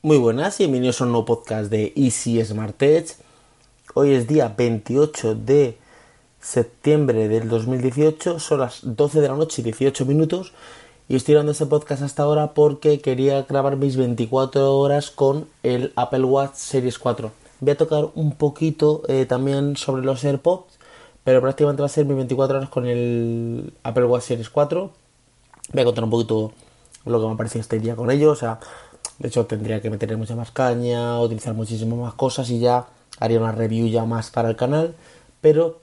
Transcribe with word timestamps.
Muy 0.00 0.16
buenas 0.16 0.60
y 0.60 0.62
bienvenidos 0.62 1.00
a 1.00 1.04
un 1.04 1.10
nuevo 1.10 1.24
podcast 1.24 1.72
de 1.72 1.92
Easy 1.96 2.40
Smart 2.44 2.80
Edge. 2.80 3.16
Hoy 3.94 4.12
es 4.12 4.28
día 4.28 4.54
28 4.56 5.34
de 5.34 5.76
septiembre 6.40 7.26
del 7.26 7.48
2018, 7.48 8.38
son 8.38 8.60
las 8.60 8.78
12 8.84 9.20
de 9.20 9.28
la 9.28 9.34
noche 9.34 9.60
y 9.60 9.64
18 9.64 10.06
minutos 10.06 10.52
y 11.08 11.16
estoy 11.16 11.34
grabando 11.34 11.50
este 11.50 11.66
podcast 11.66 12.02
hasta 12.02 12.22
ahora 12.22 12.54
porque 12.54 13.00
quería 13.00 13.42
grabar 13.42 13.74
mis 13.74 13.96
24 13.96 14.72
horas 14.76 15.10
con 15.10 15.48
el 15.64 15.92
Apple 15.96 16.22
Watch 16.22 16.54
Series 16.54 16.96
4. 16.96 17.32
Voy 17.58 17.70
a 17.72 17.76
tocar 17.76 18.06
un 18.14 18.36
poquito 18.36 19.02
eh, 19.08 19.26
también 19.26 19.76
sobre 19.76 20.04
los 20.04 20.22
AirPods, 20.22 20.78
pero 21.24 21.40
prácticamente 21.40 21.82
va 21.82 21.86
a 21.86 21.88
ser 21.88 22.04
mis 22.04 22.14
24 22.14 22.58
horas 22.58 22.68
con 22.68 22.86
el 22.86 23.72
Apple 23.82 24.04
Watch 24.04 24.22
Series 24.22 24.48
4. 24.48 24.92
Voy 25.72 25.82
a 25.82 25.84
contar 25.84 26.04
un 26.04 26.10
poquito 26.10 26.52
lo 27.04 27.20
que 27.20 27.26
me 27.26 27.32
ha 27.32 27.36
parecido 27.36 27.62
este 27.62 27.80
día 27.80 27.96
con 27.96 28.12
ellos, 28.12 28.30
o 28.30 28.36
sea 28.38 28.60
de 29.18 29.28
hecho, 29.28 29.46
tendría 29.46 29.80
que 29.80 29.90
meterle 29.90 30.16
mucha 30.16 30.36
más 30.36 30.50
caña, 30.50 31.20
utilizar 31.20 31.54
muchísimas 31.54 31.98
más 31.98 32.14
cosas 32.14 32.48
y 32.50 32.60
ya 32.60 32.86
haría 33.18 33.40
una 33.40 33.52
review 33.52 33.88
ya 33.88 34.04
más 34.04 34.30
para 34.30 34.48
el 34.48 34.56
canal. 34.56 34.94
Pero 35.40 35.80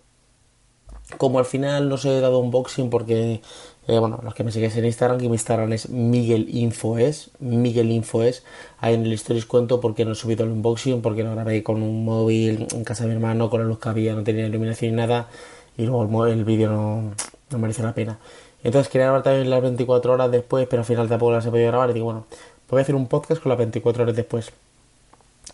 como 1.18 1.40
al 1.40 1.46
final 1.46 1.90
no 1.90 1.96
os 1.96 2.06
he 2.06 2.20
dado 2.20 2.40
unboxing 2.40 2.90
porque, 2.90 3.42
eh, 3.88 4.00
bueno, 4.00 4.20
los 4.24 4.34
que 4.34 4.44
me 4.44 4.52
seguís 4.52 4.76
en 4.78 4.86
Instagram, 4.86 5.20
que 5.20 5.28
mi 5.28 5.36
Instagram 5.36 5.72
es 5.74 5.90
Miguel 5.90 6.48
Infoes, 6.50 7.32
Miguel 7.40 7.92
Infoes, 7.92 8.44
ahí 8.80 8.96
en 8.96 9.06
el 9.06 9.14
stories 9.14 9.46
cuento 9.46 9.80
por 9.82 9.96
qué 9.96 10.06
no 10.06 10.14
he 10.14 10.16
subido 10.16 10.46
el 10.46 10.52
unboxing, 10.52 11.02
porque 11.02 11.24
lo 11.24 11.32
grabé 11.32 11.62
con 11.62 11.84
un 11.84 12.06
móvil 12.06 12.68
en 12.74 12.84
casa 12.84 13.04
de 13.04 13.10
mi 13.10 13.16
hermano, 13.16 13.50
con 13.50 13.62
la 13.62 13.68
luz 13.68 13.80
que 13.80 13.90
había, 13.90 14.16
no 14.16 14.24
tenía 14.24 14.48
iluminación 14.48 14.92
ni 14.92 14.98
nada, 14.98 15.28
y 15.78 15.86
luego 15.86 16.26
el, 16.26 16.44
vídeo 16.46 16.70
no, 16.72 17.12
no 17.52 17.58
mereció 17.60 17.84
la 17.84 17.94
pena. 17.94 18.18
Entonces 18.64 18.92
quería 18.92 19.06
grabar 19.06 19.24
también 19.24 19.50
las 19.50 19.62
24 19.62 20.14
horas 20.14 20.32
después, 20.32 20.68
pero 20.68 20.82
al 20.82 20.86
final 20.88 21.08
tampoco 21.08 21.34
las 21.34 21.46
he 21.46 21.52
podido 21.52 21.68
grabar 21.68 21.92
y 21.92 21.94
digo, 21.94 22.06
bueno, 22.06 22.26
voy 22.70 22.80
a 22.80 22.82
hacer 22.82 22.96
un 22.96 23.08
podcast 23.08 23.42
con 23.42 23.50
las 23.50 23.58
24 23.58 24.04
horas 24.04 24.16
después. 24.16 24.52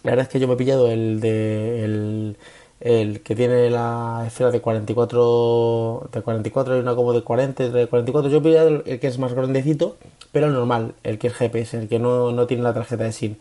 La 0.03 0.11
verdad 0.11 0.23
es 0.23 0.29
que 0.29 0.39
yo 0.39 0.47
me 0.47 0.55
he 0.55 0.57
pillado 0.57 0.87
el 0.87 1.19
de 1.19 2.35
el, 2.79 3.21
que 3.21 3.35
tiene 3.35 3.69
la 3.69 4.23
esfera 4.25 4.49
de 4.49 4.59
44 4.59 6.09
de 6.11 6.21
44 6.21 6.77
y 6.77 6.79
una 6.79 6.95
como 6.95 7.13
de 7.13 7.21
40 7.21 7.69
de 7.69 7.87
44 7.87 8.31
yo 8.31 8.37
he 8.39 8.41
pillado 8.41 8.81
el, 8.85 8.99
que 8.99 9.07
es 9.07 9.19
más 9.19 9.33
grandecito 9.33 9.97
pero 10.31 10.47
el 10.47 10.53
normal 10.53 10.95
el 11.03 11.19
que 11.19 11.27
es 11.27 11.33
GPS 11.33 11.77
el 11.77 11.87
que 11.87 11.99
no, 11.99 12.31
no 12.31 12.47
tiene 12.47 12.63
la 12.63 12.73
tarjeta 12.73 13.03
de 13.03 13.11
SIM. 13.11 13.35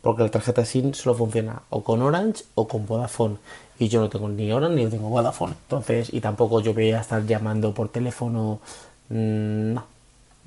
Porque 0.00 0.22
la 0.22 0.30
tarjeta 0.30 0.62
de 0.62 0.66
SIM 0.66 0.94
solo 0.94 1.16
funciona 1.16 1.62
o 1.68 1.82
con 1.82 2.00
Orange 2.00 2.44
o 2.54 2.68
con 2.68 2.86
Vodafone. 2.86 3.36
Y 3.78 3.88
yo 3.88 4.00
no 4.00 4.08
tengo 4.08 4.28
ni 4.28 4.52
Orange 4.52 4.84
ni 4.84 4.90
tengo 4.90 5.08
Vodafone. 5.08 5.54
Entonces 5.64 6.12
y 6.12 6.20
tampoco 6.20 6.60
yo 6.60 6.72
voy 6.72 6.92
a 6.92 7.00
estar 7.00 7.26
llamando 7.26 7.74
por 7.74 7.88
teléfono. 7.88 8.60
Mm, 9.08 9.74
no 9.74 9.84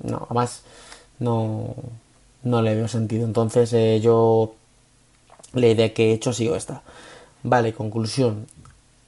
no 0.02 0.26
además 0.30 0.62
no 1.18 1.74
no 2.42 2.62
le 2.62 2.74
veo 2.74 2.88
sentido. 2.88 3.24
Entonces 3.24 3.72
eh, 3.72 4.00
yo 4.00 4.54
la 5.52 5.66
idea 5.66 5.92
que 5.92 6.10
he 6.10 6.12
hecho 6.12 6.30
ha 6.30 6.34
sido 6.34 6.56
esta. 6.56 6.82
Vale, 7.42 7.72
conclusión. 7.72 8.46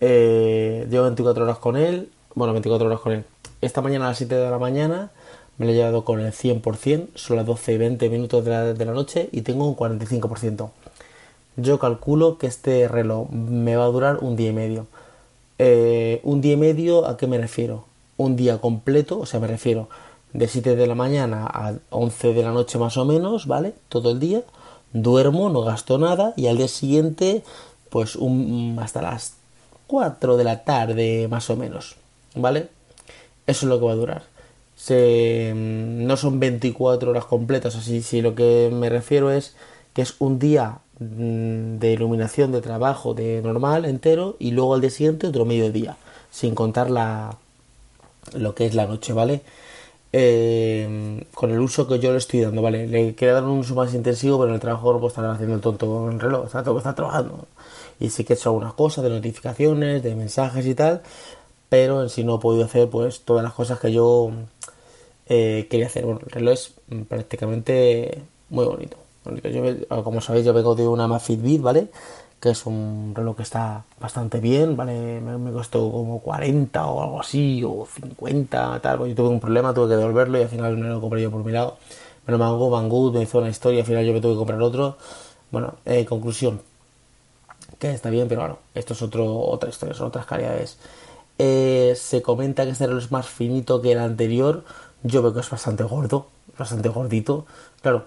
Eh, 0.01 0.87
llevo 0.91 1.05
24 1.05 1.45
horas 1.45 1.59
con 1.59 1.77
él. 1.77 2.11
Bueno, 2.35 2.53
24 2.53 2.87
horas 2.87 3.01
con 3.01 3.13
él. 3.13 3.25
Esta 3.61 3.83
mañana 3.83 4.07
a 4.07 4.09
las 4.09 4.19
7 4.19 4.35
de 4.35 4.51
la 4.51 4.59
mañana 4.59 5.11
me 5.59 5.67
lo 5.67 5.73
he 5.73 5.75
llevado 5.75 6.05
con 6.05 6.21
el 6.21 6.33
100%. 6.33 7.09
Son 7.15 7.37
las 7.37 7.47
12 7.47 7.75
y 7.75 7.79
20 7.79 8.09
minutos 8.09 8.45
de 8.45 8.51
la, 8.51 8.75
de 8.75 8.85
la 8.85 8.93
noche 8.93 9.29
y 9.33 9.43
tengo 9.43 9.67
un 9.67 9.77
45%. 9.77 10.71
Yo 11.57 11.79
calculo 11.79 12.39
que 12.39 12.47
este 12.47 12.89
reloj 12.89 13.31
me 13.31 13.77
va 13.77 13.85
a 13.85 13.89
durar 13.89 14.19
un 14.23 14.37
día 14.37 14.51
y 14.51 14.53
medio. 14.55 14.87
Eh, 15.59 16.21
un 16.25 16.41
día 16.41 16.55
y 16.55 16.57
medio, 16.57 17.07
¿a 17.07 17.17
qué 17.17 17.27
me 17.27 17.39
refiero? 17.39 17.85
Un 18.17 18.37
día 18.37 18.59
completo, 18.59 19.21
o 19.21 19.27
sea, 19.27 19.39
me 19.39 19.47
refiero 19.47 19.89
de 20.33 20.49
7 20.49 20.77
de 20.77 20.87
la 20.87 20.95
mañana 20.95 21.47
a 21.47 21.75
11 21.91 22.35
de 22.35 22.43
la 22.43 22.53
noche 22.53 22.79
más 22.79 22.97
o 22.97 23.05
menos, 23.05 23.47
¿vale? 23.47 23.75
Todo 23.89 24.11
el 24.11 24.21
día. 24.21 24.43
Duermo, 24.93 25.49
no 25.49 25.63
gasto 25.63 25.99
nada 25.99 26.35
y 26.37 26.49
al 26.49 26.59
día 26.59 26.69
siguiente, 26.69 27.43
pues 27.89 28.17
un, 28.17 28.79
hasta 28.81 29.01
las 29.01 29.35
4 29.87 30.37
de 30.37 30.45
la 30.45 30.65
tarde 30.65 31.29
más 31.29 31.49
o 31.51 31.57
menos, 31.57 31.97
¿vale? 32.35 32.69
Eso 33.47 33.67
es 33.67 33.71
lo 33.71 33.79
que 33.79 33.87
va 33.87 33.93
a 33.93 33.97
durar. 33.97 34.23
Se, 34.77 35.53
mm, 35.55 36.07
no 36.07 36.17
son 36.17 36.41
24 36.41 37.11
horas 37.11 37.25
completas, 37.25 37.77
así 37.77 38.03
si 38.03 38.21
lo 38.21 38.35
que 38.35 38.71
me 38.73 38.89
refiero 38.89 39.31
es 39.31 39.55
que 39.95 40.03
es 40.03 40.15
un 40.19 40.39
día 40.39 40.79
mm, 40.99 41.79
de 41.79 41.93
iluminación 41.93 42.53
de 42.53 42.61
trabajo 42.61 43.15
de 43.15 43.41
normal 43.43 43.85
entero 43.85 44.37
y 44.39 44.51
luego 44.51 44.75
al 44.75 44.81
día 44.81 44.91
siguiente 44.91 45.27
otro 45.27 45.45
mediodía, 45.45 45.97
sin 46.31 46.55
contar 46.55 46.91
la 46.91 47.37
lo 48.35 48.55
que 48.55 48.67
es 48.67 48.75
la 48.75 48.87
noche, 48.87 49.13
¿vale? 49.13 49.43
Eh, 50.13 51.25
con 51.35 51.51
el 51.51 51.61
uso 51.61 51.89
que 51.89 51.99
yo 51.99 52.13
le 52.13 52.19
estoy 52.19 52.41
dando, 52.41 52.63
¿vale? 52.63 52.87
Le 52.87 53.15
quería 53.15 53.35
dar 53.35 53.45
un 53.45 53.61
uso 53.61 53.75
más 53.75 53.95
intensivo, 53.95 54.39
pero 54.39 54.51
en 54.51 54.55
el 54.57 54.61
trabajo 54.61 54.93
no 54.93 54.99
puedo 54.99 55.09
estar 55.09 55.25
haciendo 55.25 55.55
el 55.55 55.61
tonto 55.61 55.87
con 55.87 56.13
el 56.13 56.21
reloj, 56.21 56.47
o 56.47 56.49
sea, 56.49 56.63
tengo 56.63 56.75
que 56.77 56.81
estar 56.81 56.95
trabajando. 56.95 57.47
Y 57.99 58.11
sí 58.11 58.25
que 58.25 58.35
he 58.35 58.37
hecho 58.37 58.51
algunas 58.51 58.75
cosas 58.75 59.05
de 59.05 59.11
notificaciones, 59.11 60.03
de 60.03 60.15
mensajes 60.15 60.67
y 60.67 60.75
tal, 60.75 61.03
pero 61.69 62.03
en 62.03 62.11
sí 62.11 62.25
no 62.25 62.37
he 62.37 62.39
podido 62.39 62.65
hacer 62.65 62.91
pues 62.91 63.23
todas 63.23 63.43
las 63.43 63.55
cosas 63.55 63.81
que 63.81 63.93
yo 63.93 64.31
eh, 65.27 65.67
quería 65.71 65.87
hacer. 65.87 66.05
Bueno, 66.05 66.21
el 66.25 66.31
reloj 66.31 66.55
es 66.55 66.75
prácticamente 67.09 68.23
muy 68.51 68.67
bonito. 68.67 68.99
Como 69.89 70.21
sabéis, 70.21 70.45
yo 70.45 70.53
vengo 70.53 70.75
de 70.75 70.87
una 70.87 71.19
Fitbit, 71.21 71.63
¿vale? 71.63 71.89
Que 72.43 72.51
es 72.51 72.67
un 72.67 73.13
reloj 73.15 73.37
que 73.37 73.45
está 73.45 73.85
bastante 74.01 74.41
bien, 74.41 74.77
¿vale? 74.77 75.21
Me, 75.21 75.53
costó 75.53 75.93
como 75.93 76.21
40 76.21 76.87
o 76.87 77.03
algo 77.03 77.21
así, 77.21 77.63
o 77.65 77.87
50, 77.87 78.81
tal, 78.81 78.99
pues 78.99 79.11
yo 79.11 79.15
tuve 79.15 79.29
un 79.29 79.39
problema, 79.39 79.73
tuve 79.73 79.91
que 79.91 79.97
devolverlo 79.97 80.39
y 80.39 80.43
al 80.43 80.49
final 80.49 80.77
me 80.77 80.89
lo 80.89 81.01
compré 81.01 81.23
yo 81.23 81.31
por 81.31 81.45
mi 81.45 81.53
lado. 81.53 81.79
Me 82.27 82.35
hago 82.35 82.69
Banggood, 82.69 83.15
me 83.15 83.23
hizo 83.23 83.39
una 83.39 83.49
historia, 83.49 83.81
al 83.83 83.87
final 83.87 84.05
yo 84.05 84.13
me 84.13 84.21
tuve 84.21 84.33
que 84.33 84.39
comprar 84.39 84.61
otro. 84.61 84.97
Bueno, 85.53 85.75
eh, 85.85 86.05
conclusión, 86.05 86.61
que 87.79 87.93
está 87.93 88.11
bien, 88.11 88.27
pero 88.29 88.41
bueno, 88.41 88.59
esto 88.75 88.95
es 88.95 89.03
otro, 89.03 89.25
otra 89.39 89.71
historia, 89.71 89.95
son 89.95 90.09
otras 90.09 90.27
calidades. 90.27 90.79
Eh, 91.39 91.95
se 91.97 92.23
comenta 92.23 92.65
que 92.65 92.71
este 92.71 92.87
reloj 92.89 93.05
es 93.05 93.13
más 93.13 93.29
finito 93.29 93.81
que 93.81 93.93
el 93.93 93.99
anterior, 93.99 94.65
yo 95.05 95.23
veo 95.23 95.33
que 95.33 95.41
es 95.41 95.51
bastante 95.51 95.85
gordo, 95.85 96.27
bastante 96.59 96.89
gordito. 96.89 97.47
Claro, 97.83 98.07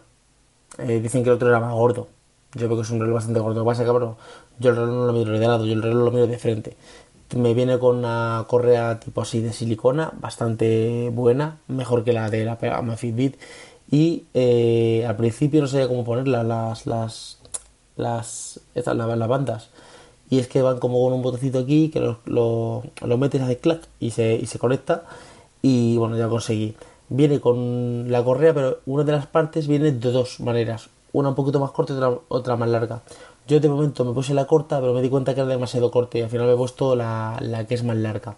eh, 0.77 0.99
dicen 0.99 1.23
que 1.23 1.29
el 1.29 1.35
otro 1.35 1.47
era 1.47 1.61
más 1.61 1.73
gordo, 1.73 2.09
yo 2.55 2.67
creo 2.67 2.77
que 2.77 2.83
es 2.83 2.89
un 2.89 2.99
reloj 2.99 3.15
bastante 3.15 3.39
gordo. 3.39 3.55
Lo 3.55 3.65
que 3.65 3.71
pasa 3.71 3.83
yo 3.83 4.69
el 4.69 4.75
reloj 4.75 4.93
no 4.93 5.05
lo 5.05 5.13
miro 5.13 5.31
de 5.37 5.47
lado, 5.47 5.65
yo 5.65 5.73
el 5.73 5.83
reloj 5.83 6.05
lo 6.05 6.11
miro 6.11 6.27
de 6.27 6.39
frente. 6.39 6.77
Me 7.35 7.53
viene 7.53 7.77
con 7.79 7.97
una 7.97 8.45
correa 8.47 8.99
tipo 8.99 9.21
así 9.21 9.41
de 9.41 9.51
silicona, 9.51 10.13
bastante 10.19 11.09
buena, 11.13 11.59
mejor 11.67 12.03
que 12.03 12.13
la 12.13 12.29
de 12.29 12.45
la 12.45 12.57
Amazfit 12.77 13.37
Y 13.91 14.25
eh, 14.33 15.05
al 15.07 15.17
principio 15.17 15.61
no 15.61 15.67
sabía 15.67 15.87
cómo 15.87 16.05
ponerla, 16.05 16.43
las, 16.43 16.85
las, 16.85 17.39
estas, 18.73 18.95
las, 18.95 19.27
bandas. 19.27 19.69
Y 20.29 20.39
es 20.39 20.47
que 20.47 20.61
van 20.61 20.79
como 20.79 21.03
con 21.03 21.13
un 21.13 21.21
botoncito 21.21 21.59
aquí 21.59 21.89
que 21.89 21.99
lo, 21.99 22.19
lo, 22.25 22.83
lo 23.01 23.17
metes, 23.17 23.41
hace 23.41 23.57
clac 23.57 23.81
y 23.99 24.11
se, 24.11 24.35
y 24.35 24.45
se 24.45 24.59
conecta. 24.59 25.03
Y 25.61 25.97
bueno, 25.97 26.17
ya 26.17 26.29
conseguí. 26.29 26.75
Viene 27.09 27.39
con 27.39 28.11
la 28.11 28.23
correa, 28.23 28.53
pero 28.53 28.79
una 28.85 29.03
de 29.03 29.11
las 29.11 29.27
partes 29.27 29.67
viene 29.67 29.91
de 29.91 30.11
dos 30.11 30.39
maneras 30.39 30.89
una 31.15 31.29
un 31.29 31.35
poquito 31.35 31.59
más 31.59 31.71
corta 31.71 31.93
y 31.93 32.17
otra, 32.27 32.55
más 32.57 32.69
larga. 32.69 33.01
Yo 33.47 33.59
de 33.59 33.69
momento 33.69 34.03
me 34.03 34.13
puse 34.13 34.33
la 34.33 34.45
corta, 34.45 34.79
pero 34.81 34.93
me 34.93 35.01
di 35.01 35.09
cuenta 35.09 35.33
que 35.33 35.41
era 35.41 35.49
demasiado 35.49 35.89
corta 35.89 36.17
y 36.17 36.21
al 36.21 36.29
final 36.29 36.47
me 36.47 36.53
he 36.53 36.57
puesto 36.57 36.95
la, 36.95 37.65
que 37.67 37.75
es 37.75 37.83
más 37.83 37.95
larga. 37.95 38.35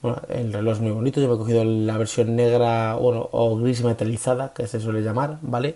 Bueno, 0.00 0.22
el 0.28 0.52
reloj 0.52 0.74
es 0.74 0.80
muy 0.80 0.92
bonito, 0.92 1.20
yo 1.20 1.28
me 1.28 1.34
he 1.34 1.38
cogido 1.38 1.64
la 1.64 1.98
versión 1.98 2.36
negra 2.36 2.94
bueno, 2.94 3.28
o 3.32 3.56
gris 3.56 3.82
metalizada, 3.82 4.52
que 4.52 4.68
se 4.68 4.78
suele 4.78 5.02
llamar, 5.02 5.38
¿vale? 5.42 5.74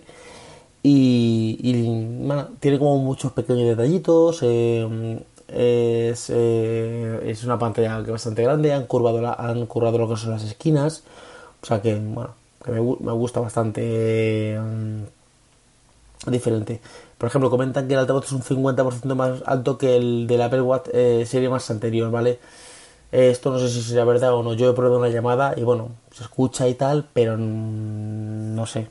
Y, 0.81 1.57
tiene 2.59 2.79
como 2.79 2.97
muchos 2.99 3.33
pequeños 3.33 3.67
detallitos, 3.67 4.39
eh, 4.43 5.21
es, 5.49 6.29
eh, 6.29 7.21
es, 7.25 7.43
una 7.43 7.59
pantalla 7.59 8.01
que 8.03 8.11
bastante 8.11 8.43
grande, 8.43 8.71
han 8.71 8.85
curvado, 8.85 9.35
han 9.37 9.65
curvado 9.65 9.97
lo 9.97 10.07
que 10.07 10.15
son 10.15 10.31
las 10.31 10.43
esquinas, 10.43 11.03
o 11.61 11.65
sea 11.65 11.81
que, 11.81 11.95
bueno, 11.95 12.31
que 12.63 12.71
me, 12.71 12.79
me 12.79 13.11
gusta 13.11 13.41
bastante 13.41 14.57
diferente. 16.31 16.79
Por 17.17 17.27
ejemplo, 17.27 17.49
comentan 17.49 17.87
que 17.87 17.93
el 17.93 17.99
altavoz 17.99 18.25
es 18.25 18.31
un 18.31 18.41
50% 18.41 19.15
más 19.15 19.41
alto 19.45 19.77
que 19.77 19.95
el 19.95 20.27
del 20.27 20.41
Apple 20.41 20.61
Watch 20.61 20.89
eh, 20.93 21.25
serie 21.27 21.49
más 21.49 21.69
anterior, 21.69 22.11
¿vale? 22.11 22.39
esto 23.13 23.51
no 23.51 23.59
sé 23.59 23.69
si 23.69 23.81
será 23.83 24.05
verdad 24.05 24.33
o 24.33 24.41
no. 24.41 24.53
Yo 24.55 24.71
he 24.71 24.73
probado 24.73 24.97
una 24.97 25.09
llamada 25.09 25.53
y 25.55 25.61
bueno, 25.61 25.89
se 26.11 26.23
escucha 26.23 26.67
y 26.67 26.73
tal, 26.73 27.07
pero 27.13 27.37
no 27.37 28.65
sé. 28.65 28.87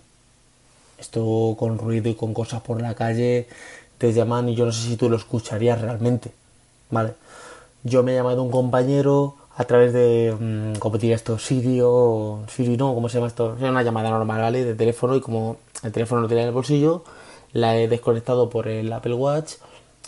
Esto 0.99 1.57
con 1.59 1.79
ruido 1.79 2.09
y 2.09 2.15
con 2.15 2.33
cosas 2.33 2.63
por 2.63 2.81
la 2.81 2.95
calle 2.95 3.49
te 3.99 4.13
llaman 4.13 4.49
y 4.49 4.55
yo 4.55 4.65
no 4.65 4.73
sé 4.73 4.89
si 4.89 4.97
tú 4.97 5.11
lo 5.11 5.17
escucharías 5.17 5.81
realmente, 5.81 6.33
¿vale? 6.91 7.15
Yo 7.83 8.05
me 8.05 8.13
he 8.13 8.15
llamado 8.15 8.43
un 8.43 8.53
compañero 8.53 9.35
a 9.57 9.65
través 9.65 9.93
de, 9.93 10.35
mmm, 10.39 10.79
¿cómo 10.79 10.99
diría 10.99 11.17
esto? 11.17 11.39
Siri 11.39 11.81
o 11.83 12.45
Siri 12.49 12.77
no, 12.77 12.95
¿cómo 12.95 13.09
se 13.09 13.17
llama 13.19 13.27
esto? 13.27 13.57
Es 13.57 13.63
una 13.63 13.83
llamada 13.83 14.11
normal, 14.11 14.41
¿vale? 14.41 14.65
De 14.65 14.75
teléfono 14.75 15.17
y 15.17 15.21
como 15.21 15.57
el 15.83 15.91
teléfono 15.91 16.23
lo 16.23 16.29
tenía 16.29 16.45
en 16.45 16.49
el 16.49 16.55
bolsillo, 16.55 17.03
la 17.53 17.79
he 17.79 17.89
desconectado 17.89 18.51
por 18.51 18.69
el 18.69 18.93
Apple 18.93 19.15
Watch, 19.15 19.55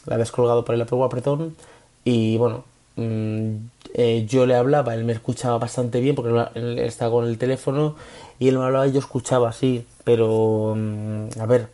la 0.07 0.17
he 0.17 0.19
descolgado 0.19 0.65
por 0.65 0.75
el 0.75 0.83
Apple 0.83 0.99
Watch, 0.99 1.11
perdón, 1.11 1.57
y 2.05 2.37
bueno, 2.37 2.65
mm, 2.97 3.57
eh, 3.95 4.27
yo 4.29 4.47
le 4.47 4.57
hablaba, 4.57 4.95
él 4.95 5.05
me 5.05 5.13
escuchaba 5.13 5.59
bastante 5.59 6.01
bien 6.01 6.15
porque 6.15 6.85
estaba 6.85 7.13
con 7.13 7.27
el 7.27 7.39
teléfono 7.39 7.97
y 8.39 8.49
él 8.49 8.59
me 8.59 8.65
hablaba 8.65 8.87
y 8.87 8.93
yo 8.93 8.99
escuchaba 8.99 9.49
así, 9.49 9.87
pero 10.05 10.75
mm, 10.77 11.41
a 11.41 11.47
ver, 11.47 11.69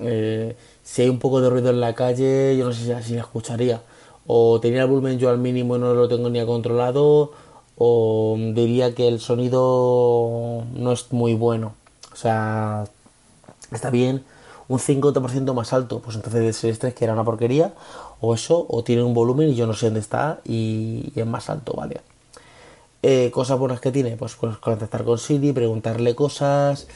eh, 0.00 0.56
si 0.82 1.02
hay 1.02 1.08
un 1.08 1.18
poco 1.18 1.40
de 1.40 1.50
ruido 1.50 1.70
en 1.70 1.80
la 1.80 1.94
calle, 1.94 2.56
yo 2.56 2.66
no 2.66 2.72
sé 2.72 3.02
si, 3.02 3.14
la 3.14 3.20
escucharía. 3.20 3.82
O 4.26 4.60
tenía 4.60 4.82
el 4.82 4.88
volumen 4.88 5.18
yo 5.18 5.30
al 5.30 5.38
mínimo 5.38 5.78
no 5.78 5.94
lo 5.94 6.08
tengo 6.08 6.30
ni 6.30 6.44
controlado, 6.46 7.32
o 7.76 8.36
diría 8.54 8.94
que 8.94 9.08
el 9.08 9.20
sonido 9.20 10.64
no 10.74 10.92
es 10.92 11.12
muy 11.12 11.34
bueno. 11.34 11.74
O 12.12 12.16
sea, 12.16 12.84
está 13.72 13.90
bien 13.90 14.24
un 14.70 14.78
50% 14.78 15.52
más 15.52 15.72
alto, 15.72 15.98
pues 15.98 16.14
entonces 16.14 16.62
es 16.62 16.94
que 16.94 17.04
era 17.04 17.12
una 17.12 17.24
porquería, 17.24 17.74
o 18.20 18.34
eso, 18.34 18.66
o 18.68 18.84
tiene 18.84 19.02
un 19.02 19.14
volumen 19.14 19.48
y 19.48 19.56
yo 19.56 19.66
no 19.66 19.74
sé 19.74 19.86
dónde 19.86 19.98
está 19.98 20.38
y, 20.44 21.12
es 21.16 21.26
más 21.26 21.50
alto, 21.50 21.74
¿vale? 21.76 22.00
Eh, 23.02 23.32
cosas 23.32 23.58
buenas 23.58 23.80
que 23.80 23.90
tiene, 23.90 24.16
pues, 24.16 24.36
pues 24.36 24.58
contactar 24.58 25.04
con 25.04 25.18
Siri, 25.18 25.52
preguntarle 25.52 26.14
cosas 26.14 26.86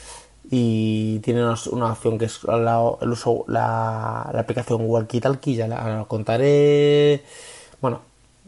y 0.49 1.19
tiene 1.19 1.43
una, 1.43 1.91
opción 1.91 2.17
que 2.17 2.25
es 2.25 2.45
la, 2.45 2.81
el 3.01 3.09
uso, 3.09 3.43
la, 3.49 4.21
aplicación 4.21 4.83
Walkie 4.85 5.19
Talkie, 5.19 5.55
ya 5.55 5.67
la, 5.67 5.97
la 5.97 6.05
contaré, 6.05 7.25
bueno, 7.81 7.99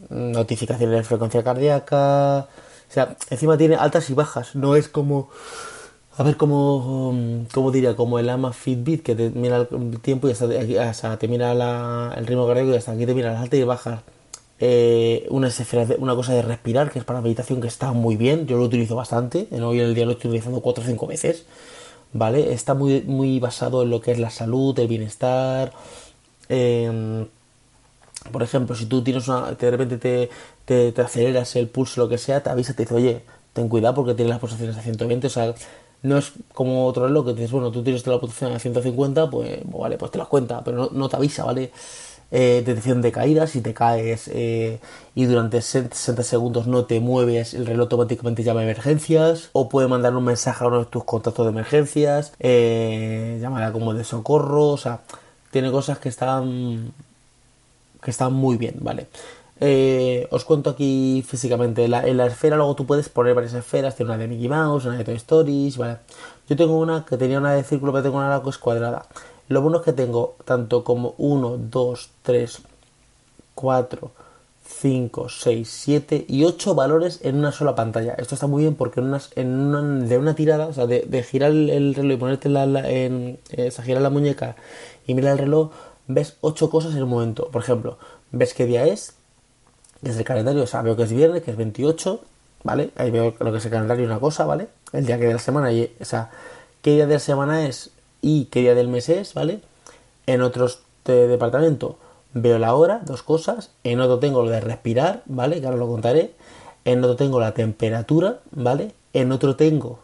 notificaciones 0.08 0.96
de 0.96 1.04
frecuencia 1.04 1.44
cardíaca, 1.44 2.48
o 2.88 2.92
sea, 2.92 3.14
encima 3.28 3.58
tiene 3.58 3.76
altas 3.76 4.08
y 4.08 4.14
bajas, 4.14 4.54
no 4.54 4.74
es 4.74 4.88
como 4.88 5.28
a 6.18 6.24
ver 6.24 6.36
cómo, 6.36 7.46
cómo 7.54 7.70
diría, 7.70 7.94
como 7.94 8.18
el 8.18 8.28
ama 8.28 8.52
Fitbit 8.52 9.04
que 9.04 9.14
te 9.14 9.30
mira 9.30 9.68
el 9.70 10.00
tiempo 10.00 10.28
y 10.28 10.32
hasta, 10.32 11.16
te 11.16 11.28
mira 11.28 11.52
el 12.16 12.26
ritmo 12.26 12.44
cardíaco 12.44 12.70
y 12.72 12.76
hasta 12.76 12.90
aquí 12.90 13.06
te 13.06 13.14
mira 13.14 13.32
las 13.32 13.42
altas 13.42 13.60
y 13.60 13.62
bajas. 13.62 14.00
Eh, 14.58 15.28
una, 15.30 15.48
una 15.98 16.16
cosa 16.16 16.32
de 16.34 16.42
respirar 16.42 16.90
que 16.90 16.98
es 16.98 17.04
para 17.04 17.20
meditación 17.20 17.60
que 17.60 17.68
está 17.68 17.92
muy 17.92 18.16
bien, 18.16 18.48
yo 18.48 18.56
lo 18.56 18.64
utilizo 18.64 18.96
bastante, 18.96 19.46
en 19.52 19.62
hoy 19.62 19.78
en 19.78 19.86
el 19.86 19.94
día 19.94 20.06
lo 20.06 20.12
estoy 20.12 20.30
utilizando 20.30 20.60
4 20.60 20.82
o 20.82 20.86
5 20.88 21.06
veces, 21.06 21.44
¿vale? 22.12 22.52
Está 22.52 22.74
muy, 22.74 23.02
muy 23.02 23.38
basado 23.38 23.84
en 23.84 23.90
lo 23.90 24.00
que 24.00 24.10
es 24.10 24.18
la 24.18 24.30
salud, 24.30 24.76
el 24.80 24.88
bienestar. 24.88 25.72
Em, 26.48 27.28
por 28.32 28.42
ejemplo, 28.42 28.74
si 28.74 28.86
tú 28.86 29.04
tienes 29.04 29.28
una, 29.28 29.52
de 29.52 29.70
repente 29.70 29.98
te, 29.98 30.30
te, 30.64 30.90
te 30.90 31.00
aceleras 31.00 31.54
el 31.54 31.68
pulso, 31.68 32.00
lo 32.00 32.08
que 32.08 32.18
sea, 32.18 32.42
te 32.42 32.50
avisa, 32.50 32.74
te 32.74 32.82
dice, 32.82 32.94
oye, 32.96 33.22
ten 33.52 33.68
cuidado 33.68 33.94
porque 33.94 34.14
tienes 34.14 34.30
las 34.30 34.40
pulsaciones 34.40 34.76
a 34.76 34.82
120, 34.82 35.28
o 35.28 35.30
sea, 35.30 35.54
no 36.02 36.18
es 36.18 36.32
como 36.54 36.86
otro 36.86 37.06
reloj 37.06 37.26
que 37.26 37.32
dices, 37.34 37.50
bueno, 37.50 37.70
tú 37.70 37.82
tienes 37.82 38.06
la 38.06 38.20
posición 38.20 38.52
a 38.52 38.58
150, 38.58 39.30
pues, 39.30 39.60
vale, 39.64 39.98
pues 39.98 40.10
te 40.12 40.18
las 40.18 40.28
cuenta, 40.28 40.62
pero 40.64 40.90
no, 40.92 41.08
te 41.08 41.16
avisa, 41.16 41.44
¿vale? 41.44 41.72
Eh, 42.30 42.62
detección 42.64 43.00
de 43.00 43.10
caídas, 43.10 43.50
si 43.50 43.62
te 43.62 43.72
caes 43.72 44.28
eh, 44.28 44.80
y 45.14 45.24
durante 45.24 45.62
60 45.62 46.22
segundos 46.22 46.66
no 46.66 46.84
te 46.84 47.00
mueves, 47.00 47.54
el 47.54 47.64
reloj 47.64 47.84
automáticamente 47.84 48.42
llama 48.42 48.60
a 48.60 48.64
emergencias, 48.64 49.48
o 49.52 49.68
puede 49.70 49.88
mandar 49.88 50.14
un 50.14 50.24
mensaje 50.24 50.62
a 50.62 50.68
uno 50.68 50.80
de 50.80 50.84
tus 50.86 51.04
contactos 51.04 51.46
de 51.46 51.52
emergencias, 51.52 52.32
eh, 52.38 53.38
llamará 53.40 53.72
como 53.72 53.94
de 53.94 54.04
socorro, 54.04 54.66
o 54.66 54.76
sea, 54.76 55.00
tiene 55.50 55.70
cosas 55.70 55.98
que 55.98 56.10
están 56.10 56.92
que 58.02 58.10
están 58.10 58.32
muy 58.32 58.56
bien, 58.56 58.76
¿vale? 58.80 59.08
Eh, 59.60 60.28
os 60.30 60.44
cuento 60.44 60.70
aquí 60.70 61.24
físicamente. 61.26 61.84
en 61.84 62.16
la 62.16 62.26
esfera 62.26 62.56
luego 62.56 62.74
tú 62.76 62.86
puedes 62.86 63.08
poner 63.08 63.34
varias 63.34 63.54
esferas. 63.54 63.96
Tiene 63.96 64.12
una 64.12 64.18
de 64.18 64.28
Mickey 64.28 64.48
Mouse, 64.48 64.86
una 64.86 64.98
de 64.98 65.04
Toy 65.04 65.16
Stories, 65.16 65.76
¿vale? 65.76 65.98
Yo 66.48 66.56
tengo 66.56 66.78
una 66.78 67.04
que 67.04 67.16
tenía 67.16 67.38
una 67.38 67.52
de 67.54 67.64
círculo, 67.64 67.92
pero 67.92 68.04
tengo 68.04 68.18
una 68.18 68.42
que 68.42 68.50
es 68.50 68.58
cuadrada. 68.58 69.06
Lo 69.48 69.62
bueno 69.62 69.78
es 69.78 69.84
que 69.84 69.92
tengo 69.92 70.36
tanto 70.44 70.84
como 70.84 71.14
1, 71.18 71.56
2, 71.70 72.10
3, 72.22 72.62
4, 73.54 74.10
5, 74.62 75.28
6, 75.28 75.68
7 75.68 76.26
y 76.28 76.44
8 76.44 76.74
valores 76.74 77.20
en 77.22 77.36
una 77.36 77.52
sola 77.52 77.74
pantalla. 77.74 78.14
Esto 78.18 78.34
está 78.34 78.46
muy 78.46 78.62
bien 78.62 78.74
porque 78.74 79.00
en, 79.00 79.16
en 79.36 79.58
una, 79.58 80.06
de 80.06 80.18
una 80.18 80.34
tirada, 80.34 80.66
o 80.66 80.72
sea, 80.72 80.86
de, 80.86 81.22
girar 81.22 81.50
el, 81.50 81.94
reloj 81.94 82.12
y 82.12 82.16
ponerte 82.16 82.48
la, 82.48 82.64
en, 82.88 83.38
eh, 83.50 83.70
girar 83.82 84.02
la 84.02 84.10
muñeca 84.10 84.56
y 85.06 85.14
mirar 85.14 85.32
el 85.32 85.38
reloj, 85.38 85.70
ves 86.06 86.36
8 86.42 86.70
cosas 86.70 86.94
en 86.94 87.02
un 87.02 87.08
momento. 87.08 87.48
Por 87.50 87.62
ejemplo, 87.62 87.98
ves 88.30 88.54
qué 88.54 88.66
día 88.66 88.86
es, 88.86 89.14
desde 90.00 90.20
el 90.20 90.24
calendario, 90.24 90.62
o 90.62 90.66
sea, 90.66 90.82
veo 90.82 90.96
que 90.96 91.04
es 91.04 91.12
viernes, 91.12 91.42
que 91.42 91.50
es 91.50 91.56
28, 91.56 92.20
¿vale? 92.64 92.90
Ahí 92.96 93.10
veo 93.10 93.34
lo 93.38 93.52
que 93.52 93.58
es 93.58 93.64
el 93.64 93.70
calendario 93.70 94.06
una 94.06 94.20
cosa, 94.20 94.46
¿vale? 94.46 94.68
El 94.92 95.06
día 95.06 95.18
que 95.18 95.26
de 95.26 95.32
la 95.34 95.38
semana, 95.38 95.72
y, 95.72 95.92
o 96.00 96.04
sea, 96.04 96.30
qué 96.82 96.92
día 96.92 97.06
de 97.06 97.14
la 97.14 97.20
semana 97.20 97.66
es 97.66 97.90
y 98.22 98.46
qué 98.46 98.60
día 98.60 98.74
del 98.74 98.88
mes 98.88 99.08
es, 99.08 99.34
¿vale? 99.34 99.60
En 100.26 100.42
otros 100.42 100.82
de 101.04 101.26
departamento 101.26 101.98
veo 102.34 102.58
la 102.58 102.74
hora, 102.74 103.00
dos 103.04 103.22
cosas. 103.22 103.70
En 103.84 104.00
otro 104.00 104.18
tengo 104.18 104.42
lo 104.42 104.50
de 104.50 104.60
respirar, 104.60 105.22
¿vale? 105.26 105.60
Que 105.60 105.66
ahora 105.66 105.78
lo 105.78 105.88
contaré. 105.88 106.32
En 106.84 107.02
otro 107.02 107.16
tengo 107.16 107.40
la 107.40 107.54
temperatura, 107.54 108.40
¿vale? 108.50 108.92
En 109.12 109.32
otro 109.32 109.56
tengo 109.56 110.00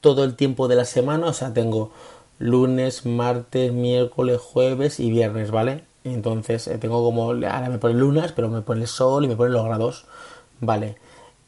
todo 0.00 0.24
el 0.24 0.34
tiempo 0.34 0.68
de 0.68 0.76
la 0.76 0.84
semana, 0.84 1.28
o 1.28 1.32
sea, 1.32 1.54
tengo 1.54 1.92
lunes, 2.38 3.06
martes, 3.06 3.72
miércoles, 3.72 4.40
jueves 4.40 4.98
y 4.98 5.10
viernes, 5.10 5.50
¿vale? 5.50 5.84
Entonces 6.04 6.66
eh, 6.68 6.78
tengo 6.78 7.02
como, 7.02 7.30
ahora 7.30 7.68
me 7.68 7.78
pone 7.78 7.94
lunas, 7.94 8.32
pero 8.32 8.48
me 8.48 8.62
pone 8.62 8.82
el 8.82 8.88
sol 8.88 9.24
y 9.24 9.28
me 9.28 9.36
pone 9.36 9.50
los 9.50 9.64
grados. 9.64 10.06
Vale. 10.60 10.96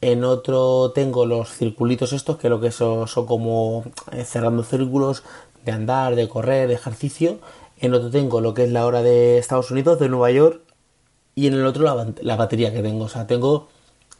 En 0.01 0.23
otro 0.23 0.91
tengo 0.91 1.25
los 1.25 1.49
circulitos 1.49 2.13
estos, 2.13 2.37
que 2.37 2.49
lo 2.49 2.59
que 2.61 2.71
son, 2.71 3.07
son 3.07 3.25
como 3.25 3.83
eh, 4.11 4.23
cerrando 4.23 4.63
círculos 4.63 5.23
de 5.63 5.71
andar, 5.71 6.15
de 6.15 6.29
correr, 6.29 6.67
de 6.67 6.75
ejercicio. 6.75 7.39
En 7.79 7.93
otro 7.93 8.09
tengo 8.11 8.41
lo 8.41 8.53
que 8.53 8.65
es 8.65 8.71
la 8.71 8.85
hora 8.85 9.01
de 9.01 9.37
Estados 9.37 9.71
Unidos, 9.71 9.99
de 9.99 10.09
Nueva 10.09 10.31
York. 10.31 10.61
Y 11.35 11.47
en 11.47 11.53
el 11.55 11.65
otro 11.65 11.83
la, 12.21 12.35
batería 12.35 12.73
que 12.73 12.81
tengo. 12.81 13.05
O 13.05 13.09
sea, 13.09 13.27
tengo 13.27 13.67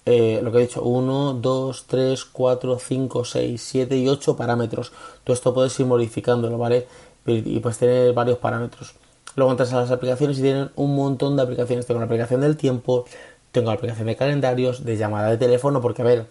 eh, 0.05 0.41
lo 0.43 0.51
que 0.51 0.57
he 0.59 0.61
dicho, 0.61 0.81
1, 0.83 1.35
2, 1.35 1.85
3, 1.87 2.25
4, 2.25 2.79
5, 2.79 3.25
6, 3.25 3.61
7 3.61 3.97
y 3.97 4.07
8 4.09 4.35
parámetros. 4.35 4.91
Todo 5.23 5.33
esto 5.33 5.53
puedes 5.53 5.79
ir 5.79 5.85
modificándolo, 5.85 6.57
¿vale? 6.57 6.87
Y 7.25 7.59
puedes 7.59 7.77
tener 7.79 8.13
varios 8.13 8.37
parámetros. 8.39 8.95
Luego 9.35 9.51
entras 9.51 9.73
a 9.73 9.81
las 9.81 9.91
aplicaciones 9.91 10.39
y 10.39 10.41
tienen 10.41 10.71
un 10.75 10.95
montón 10.95 11.35
de 11.35 11.43
aplicaciones. 11.43 11.85
Tengo 11.85 11.99
la 11.99 12.05
aplicación 12.05 12.41
del 12.41 12.57
tiempo, 12.57 13.05
tengo 13.51 13.67
la 13.67 13.75
aplicación 13.75 14.07
de 14.07 14.15
calendarios, 14.15 14.85
de 14.85 14.97
llamada 14.97 15.29
de 15.29 15.37
teléfono, 15.37 15.81
porque 15.81 16.01
a 16.01 16.05
ver, 16.05 16.25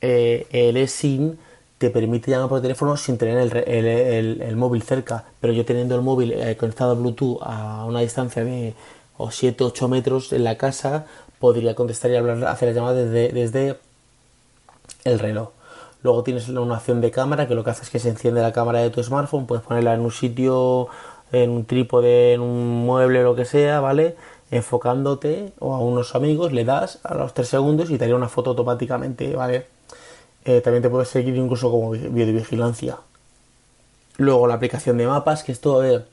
eh, 0.00 0.46
el 0.52 0.76
eSIM 0.76 1.36
te 1.78 1.90
permite 1.90 2.30
llamar 2.30 2.48
por 2.48 2.62
teléfono 2.62 2.96
sin 2.96 3.18
tener 3.18 3.38
el, 3.66 4.56
móvil 4.56 4.82
cerca, 4.82 5.24
pero 5.40 5.52
yo 5.52 5.64
teniendo 5.64 5.94
el 5.94 6.02
móvil 6.02 6.32
eh, 6.32 6.56
conectado 6.56 6.92
a 6.92 6.94
Bluetooth 6.94 7.38
a 7.42 7.84
una 7.84 8.00
distancia 8.00 8.44
de 8.44 8.74
7-8 9.18 9.88
metros 9.88 10.32
en 10.32 10.44
la 10.44 10.56
casa, 10.56 11.06
podría 11.38 11.74
contestar 11.74 12.10
y 12.10 12.16
hablar, 12.16 12.44
hacer 12.46 12.68
la 12.68 12.74
llamada 12.74 12.94
desde, 12.94 13.32
desde 13.32 13.78
el 15.04 15.18
reloj. 15.18 15.50
Luego 16.02 16.22
tienes 16.22 16.48
una 16.48 16.76
opción 16.76 17.00
de 17.00 17.10
cámara 17.10 17.48
que 17.48 17.54
lo 17.54 17.64
que 17.64 17.70
hace 17.70 17.82
es 17.82 17.90
que 17.90 17.98
se 17.98 18.08
enciende 18.08 18.40
la 18.40 18.52
cámara 18.52 18.80
de 18.80 18.90
tu 18.90 19.02
smartphone, 19.02 19.46
puedes 19.46 19.64
ponerla 19.64 19.94
en 19.94 20.00
un 20.00 20.12
sitio 20.12 20.88
en 21.32 21.50
un 21.50 21.64
trípode, 21.64 22.34
en 22.34 22.40
un 22.40 22.86
mueble, 22.86 23.22
lo 23.22 23.34
que 23.34 23.44
sea, 23.44 23.80
¿vale? 23.80 24.16
Enfocándote 24.50 25.52
o 25.58 25.74
a 25.74 25.80
unos 25.80 26.14
amigos, 26.14 26.52
le 26.52 26.64
das 26.64 27.00
a 27.02 27.14
los 27.14 27.34
3 27.34 27.48
segundos 27.48 27.90
y 27.90 27.98
te 27.98 28.04
haría 28.04 28.16
una 28.16 28.28
foto 28.28 28.50
automáticamente, 28.50 29.34
¿vale? 29.34 29.66
Eh, 30.44 30.60
también 30.60 30.82
te 30.82 30.90
puedes 30.90 31.08
seguir 31.08 31.36
incluso 31.36 31.70
como 31.70 31.90
videovigilancia. 31.90 32.98
Luego 34.16 34.46
la 34.46 34.54
aplicación 34.54 34.96
de 34.96 35.06
mapas, 35.06 35.42
que 35.42 35.52
esto, 35.52 35.76
a 35.76 35.82
ver, 35.82 36.06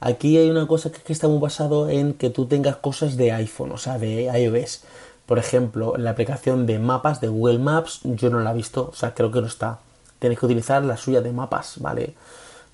aquí 0.00 0.36
hay 0.36 0.50
una 0.50 0.66
cosa 0.66 0.90
que, 0.90 1.00
que 1.00 1.12
está 1.12 1.28
muy 1.28 1.38
basado 1.38 1.88
en 1.88 2.14
que 2.14 2.30
tú 2.30 2.46
tengas 2.46 2.76
cosas 2.76 3.16
de 3.16 3.32
iPhone, 3.32 3.72
o 3.72 3.78
sea, 3.78 3.98
de 3.98 4.24
iOS. 4.24 4.82
Por 5.26 5.38
ejemplo, 5.38 5.94
la 5.96 6.10
aplicación 6.10 6.66
de 6.66 6.78
mapas 6.78 7.20
de 7.20 7.28
Google 7.28 7.58
Maps, 7.58 8.00
yo 8.04 8.30
no 8.30 8.40
la 8.40 8.52
he 8.52 8.54
visto, 8.54 8.90
o 8.92 8.94
sea, 8.94 9.14
creo 9.14 9.30
que 9.30 9.40
no 9.40 9.46
está. 9.46 9.78
Tenéis 10.18 10.40
que 10.40 10.46
utilizar 10.46 10.84
la 10.84 10.96
suya 10.96 11.20
de 11.20 11.32
mapas, 11.32 11.74
¿vale? 11.80 12.14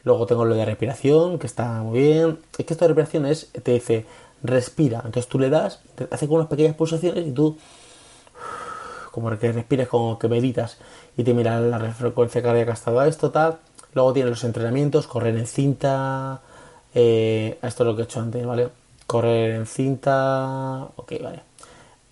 Luego 0.05 0.27
tengo 0.27 0.45
lo 0.45 0.55
de 0.55 0.65
respiración, 0.65 1.39
que 1.39 1.47
está 1.47 1.83
muy 1.83 2.01
bien. 2.01 2.39
Es 2.59 2.67
que 2.67 2.75
esta 2.75 2.87
respiración 2.87 3.27
es, 3.27 3.51
te 3.63 3.73
dice, 3.73 4.07
respira. 4.43 5.03
Entonces 5.05 5.29
tú 5.29 5.39
le 5.39 5.51
das, 5.51 5.81
te 5.95 6.09
hace 6.11 6.27
con 6.27 6.37
unas 6.37 6.49
pequeñas 6.49 6.75
pulsaciones 6.75 7.27
y 7.27 7.31
tú, 7.33 7.57
como 9.13 9.31
que 9.39 9.53
respires, 9.53 9.89
como 9.89 10.19
que 10.19 10.29
meditas 10.29 10.79
y 11.17 11.23
te 11.23 11.35
mira 11.35 11.61
la 11.61 11.79
frecuencia 11.93 12.43
cardíaca 12.43 12.73
hasta 12.73 13.07
esto, 13.07 13.31
tal. 13.31 13.59
Luego 13.95 14.13
tiene 14.13 14.31
los 14.31 14.43
entrenamientos, 14.45 15.07
correr 15.07 15.37
en 15.37 15.47
cinta. 15.47 16.41
Eh, 16.95 17.59
esto 17.63 17.83
es 17.83 17.87
lo 17.87 17.95
que 17.95 18.03
he 18.03 18.05
hecho 18.05 18.21
antes, 18.21 18.45
¿vale? 18.45 18.69
Correr 19.07 19.53
en 19.53 19.67
cinta. 19.67 20.89
Ok, 20.97 21.13
vale. 21.23 21.41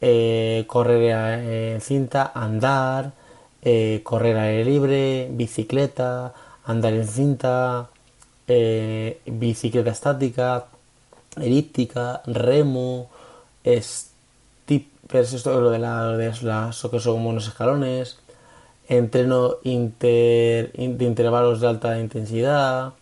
Eh, 0.01 0.65
correr 0.67 1.75
en 1.75 1.81
cinta, 1.81 2.33
andar, 2.35 3.13
eh, 3.63 4.01
correr 4.05 4.37
aire 4.37 4.65
libre, 4.65 5.29
bicicleta 5.33 6.33
andar 6.71 6.93
en 6.95 7.07
cinta, 7.07 7.91
eh, 8.49 9.21
bicicleta 9.27 9.91
estática, 9.91 10.67
elíptica, 11.37 12.23
remo, 12.27 13.11
pero 15.11 15.25
esto 15.25 15.61
lo 15.61 15.71
de, 15.71 15.79
la, 15.79 16.17
de 16.17 16.33
las 16.43 16.83
que 16.83 17.01
son 17.01 17.27
unos 17.27 17.49
escalones, 17.49 18.19
entreno 18.89 19.57
inter, 19.65 20.73
de 20.73 21.05
intervalos 21.05 21.61
de 21.61 21.67
alta 21.69 21.99
intensidad, 21.99 22.93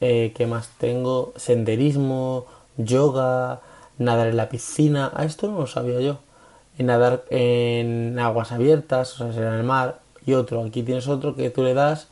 eh, 0.00 0.32
¿qué 0.34 0.46
más 0.46 0.68
tengo? 0.78 1.32
Senderismo, 1.36 2.46
yoga, 2.76 3.60
nadar 3.98 4.28
en 4.28 4.36
la 4.36 4.48
piscina, 4.48 5.06
a 5.06 5.22
ah, 5.22 5.24
esto 5.24 5.48
no 5.48 5.60
lo 5.60 5.66
sabía 5.68 6.00
yo, 6.00 6.18
nadar 6.78 7.24
en 7.30 8.18
aguas 8.18 8.50
abiertas, 8.50 9.20
o 9.20 9.32
sea, 9.32 9.48
en 9.48 9.54
el 9.54 9.64
mar, 9.64 10.00
y 10.26 10.34
otro, 10.34 10.64
aquí 10.64 10.82
tienes 10.82 11.06
otro 11.06 11.36
que 11.36 11.50
tú 11.50 11.62
le 11.62 11.74
das 11.74 12.08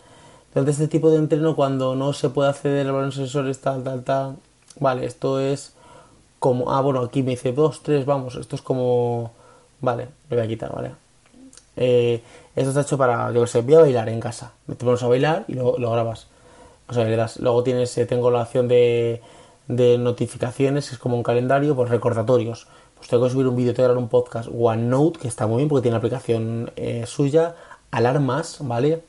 Entonces, 0.51 0.81
este 0.81 0.89
tipo 0.89 1.11
de 1.11 1.19
entreno, 1.19 1.55
cuando 1.55 1.95
no 1.95 2.13
se 2.13 2.29
puede 2.29 2.51
acceder 2.51 2.89
a 2.89 2.93
los 2.93 3.15
sensores, 3.15 3.61
tal, 3.61 3.85
tal, 3.85 4.03
tal, 4.03 4.37
vale, 4.81 5.07
esto 5.07 5.41
es 5.41 5.75
como, 6.41 6.73
ah, 6.73 6.81
bueno, 6.81 7.01
aquí 7.01 7.23
me 7.23 7.33
dice 7.33 7.53
2, 7.53 7.83
3, 7.83 8.05
vamos, 8.05 8.35
esto 8.35 8.57
es 8.57 8.63
como, 8.63 9.33
vale, 9.81 10.09
lo 10.29 10.37
voy 10.37 10.45
a 10.45 10.49
quitar, 10.49 10.75
vale. 10.75 10.93
Eh, 11.77 12.23
esto 12.57 12.71
está 12.71 12.83
hecho 12.83 12.99
para, 12.99 13.33
yo 13.33 13.43
que 13.43 13.47
sé, 13.47 13.63
voy 13.63 13.75
a 13.75 13.81
bailar 13.81 14.09
en 14.09 14.21
casa. 14.21 14.53
Te 14.67 14.75
pones 14.75 15.03
a 15.03 15.09
bailar 15.09 15.45
y 15.49 15.55
luego 15.55 15.79
lo 15.79 15.91
grabas. 15.93 16.27
O 16.89 16.95
sea, 16.95 17.05
le 17.05 17.17
das. 17.17 17.39
Luego 17.39 17.63
tienes, 17.63 17.97
eh, 17.99 18.07
tengo 18.07 18.31
la 18.31 18.43
opción 18.43 18.67
de, 18.67 19.23
de 19.69 19.99
notificaciones, 19.99 20.89
que 20.89 20.97
es 20.97 20.99
como 20.99 21.17
un 21.17 21.23
calendario, 21.23 21.77
pues 21.77 21.89
recordatorios. 21.89 22.67
Pues 22.97 23.09
tengo 23.09 23.25
que 23.25 23.31
subir 23.31 23.47
un 23.47 23.57
vídeo, 23.57 23.73
tengo 23.73 23.89
que 23.89 23.93
grabar 23.93 24.03
un 24.03 24.09
podcast, 24.09 24.49
OneNote, 24.53 25.21
que 25.21 25.29
está 25.29 25.47
muy 25.47 25.59
bien 25.59 25.69
porque 25.69 25.83
tiene 25.83 25.97
aplicación 25.97 26.71
eh, 26.77 27.05
suya, 27.07 27.55
alarmas, 27.91 28.59
¿vale? 28.61 29.03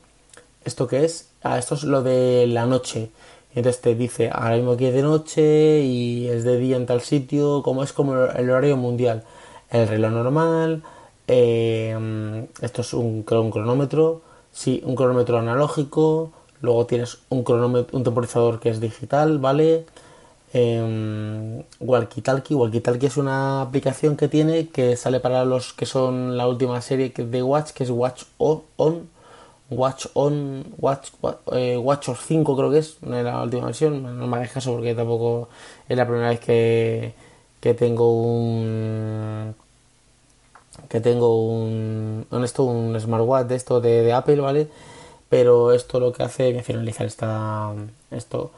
¿Esto 0.64 0.86
qué 0.86 1.04
es? 1.04 1.31
Ah, 1.42 1.58
esto 1.58 1.74
es 1.74 1.84
lo 1.84 2.02
de 2.02 2.46
la 2.46 2.66
noche. 2.66 3.10
Entonces 3.54 3.82
te 3.82 3.94
dice, 3.94 4.30
ahora 4.32 4.56
mismo 4.56 4.72
aquí 4.72 4.86
es 4.86 4.94
de 4.94 5.02
noche 5.02 5.80
y 5.80 6.28
es 6.28 6.44
de 6.44 6.58
día 6.58 6.76
en 6.76 6.86
tal 6.86 7.00
sitio, 7.02 7.62
como 7.62 7.82
es 7.82 7.92
como 7.92 8.14
el 8.14 8.50
horario 8.50 8.76
mundial. 8.76 9.24
El 9.70 9.88
reloj 9.88 10.12
normal, 10.12 10.82
eh, 11.28 12.46
esto 12.60 12.82
es 12.82 12.94
un, 12.94 13.22
cronómetro, 13.24 14.22
sí, 14.52 14.82
un 14.84 14.94
cronómetro 14.94 15.38
analógico, 15.38 16.30
luego 16.60 16.86
tienes 16.86 17.18
un, 17.28 17.44
cronómetro, 17.44 17.96
un 17.96 18.04
temporizador 18.04 18.60
que 18.60 18.70
es 18.70 18.80
digital, 18.80 19.38
¿vale? 19.38 19.84
Eh, 20.54 21.64
Walkie-Talkie, 21.80 22.54
Walkie-Talkie 22.54 23.06
es 23.06 23.16
una 23.16 23.62
aplicación 23.62 24.16
que 24.16 24.28
tiene 24.28 24.68
que 24.68 24.96
sale 24.96 25.20
para 25.20 25.44
los 25.44 25.72
que 25.72 25.86
son 25.86 26.36
la 26.36 26.46
última 26.46 26.80
serie 26.82 27.10
de 27.16 27.42
Watch, 27.42 27.70
que 27.72 27.84
es 27.84 27.90
Watch 27.90 28.24
On, 28.38 29.08
Watch 29.76 30.06
On, 30.14 30.64
Watch, 30.78 31.10
eh, 31.52 31.76
Watch 31.76 32.08
5 32.14 32.56
creo 32.56 32.70
que 32.70 32.78
es, 32.78 32.98
es 33.02 33.24
la 33.24 33.42
última 33.42 33.66
versión, 33.66 34.02
no 34.18 34.26
me 34.26 34.36
hagas 34.36 34.52
caso 34.52 34.72
porque 34.72 34.94
tampoco 34.94 35.48
es 35.88 35.96
la 35.96 36.06
primera 36.06 36.30
vez 36.30 36.40
que, 36.40 37.14
que 37.60 37.74
tengo 37.74 38.12
un 38.12 39.54
que 40.88 41.00
tengo 41.00 41.46
un, 41.46 42.26
un 42.30 42.44
esto 42.44 42.64
un 42.64 42.98
smartwatch 42.98 43.46
de 43.46 43.54
esto 43.56 43.80
de, 43.80 44.12
Apple 44.12 44.40
vale 44.40 44.68
pero 45.28 45.72
esto 45.72 46.00
lo 46.00 46.12
que 46.12 46.22
hace 46.22 46.50
voy 46.50 46.60
a 46.60 46.62
finalizar 46.62 47.06
esta 47.06 47.72
esto 48.10 48.50